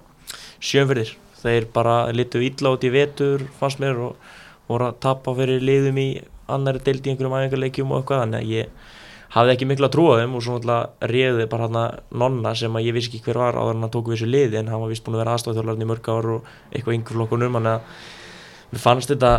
[0.59, 4.33] sjöumferðir þeir bara litu ítla út í vetur fannst mér og
[4.69, 6.07] voru að tappa fyrir liðum í
[6.51, 8.93] annari deild í einhverjum æfingarleikjum og eitthvað þannig að ég
[9.33, 12.87] hafði ekki mikla trú á þeim og svo náttúrulega réði bara hann nonna sem að
[12.87, 14.93] ég vissi ekki hver var áður en hann tók við þessu liði en hann var
[14.93, 19.13] vist búin að vera aðstofþjóðlarinn í mörg ár og eitthvað yngurflokkunum þannig að mér fannst
[19.13, 19.33] þetta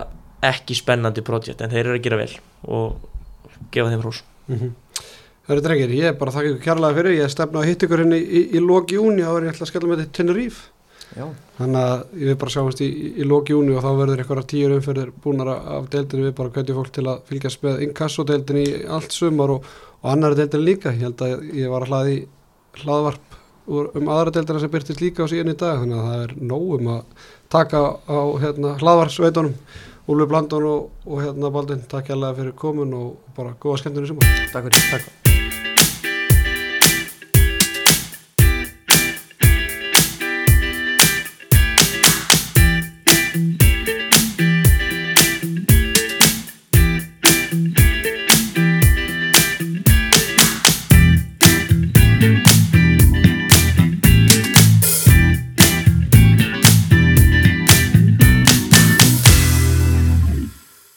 [0.51, 2.31] ekki spennandi projekt en þeir eru að gera vel
[2.67, 4.73] og gefa þeim hrós Mm -hmm.
[5.49, 8.25] Eru drengir, ég bara þakka ykkur kærlega fyrir, ég stefna að hitt ykkur henni í,
[8.25, 10.63] í, í loki júni og ég ætla að skella með þetta Tenerife.
[11.15, 14.47] Já, Þannig að vil bara sjáast í, í, í loki júni og þá verður eitthvað
[14.51, 18.81] tíur umferðir búnar af deildinni við bara kvæti fólk til að fylgjast með inkassodeildinni í
[18.97, 19.69] allt sumar og,
[20.03, 20.91] og annari deildinni líka.
[20.91, 22.19] Ég held að ég var að hlaði
[22.83, 23.41] hlaðvarp
[23.71, 26.93] um aðra deildina sem byrtist líka á síðan í dag þannig að það er nógum
[26.97, 29.59] að taka á hérna, hlaðvarsveitunum.
[30.11, 34.35] Úlfi Blandón og, og hérna Baldin, takk hérlega fyrir komun og bara góða skemmtunni sumar.
[34.53, 35.24] takk fyrir Takk.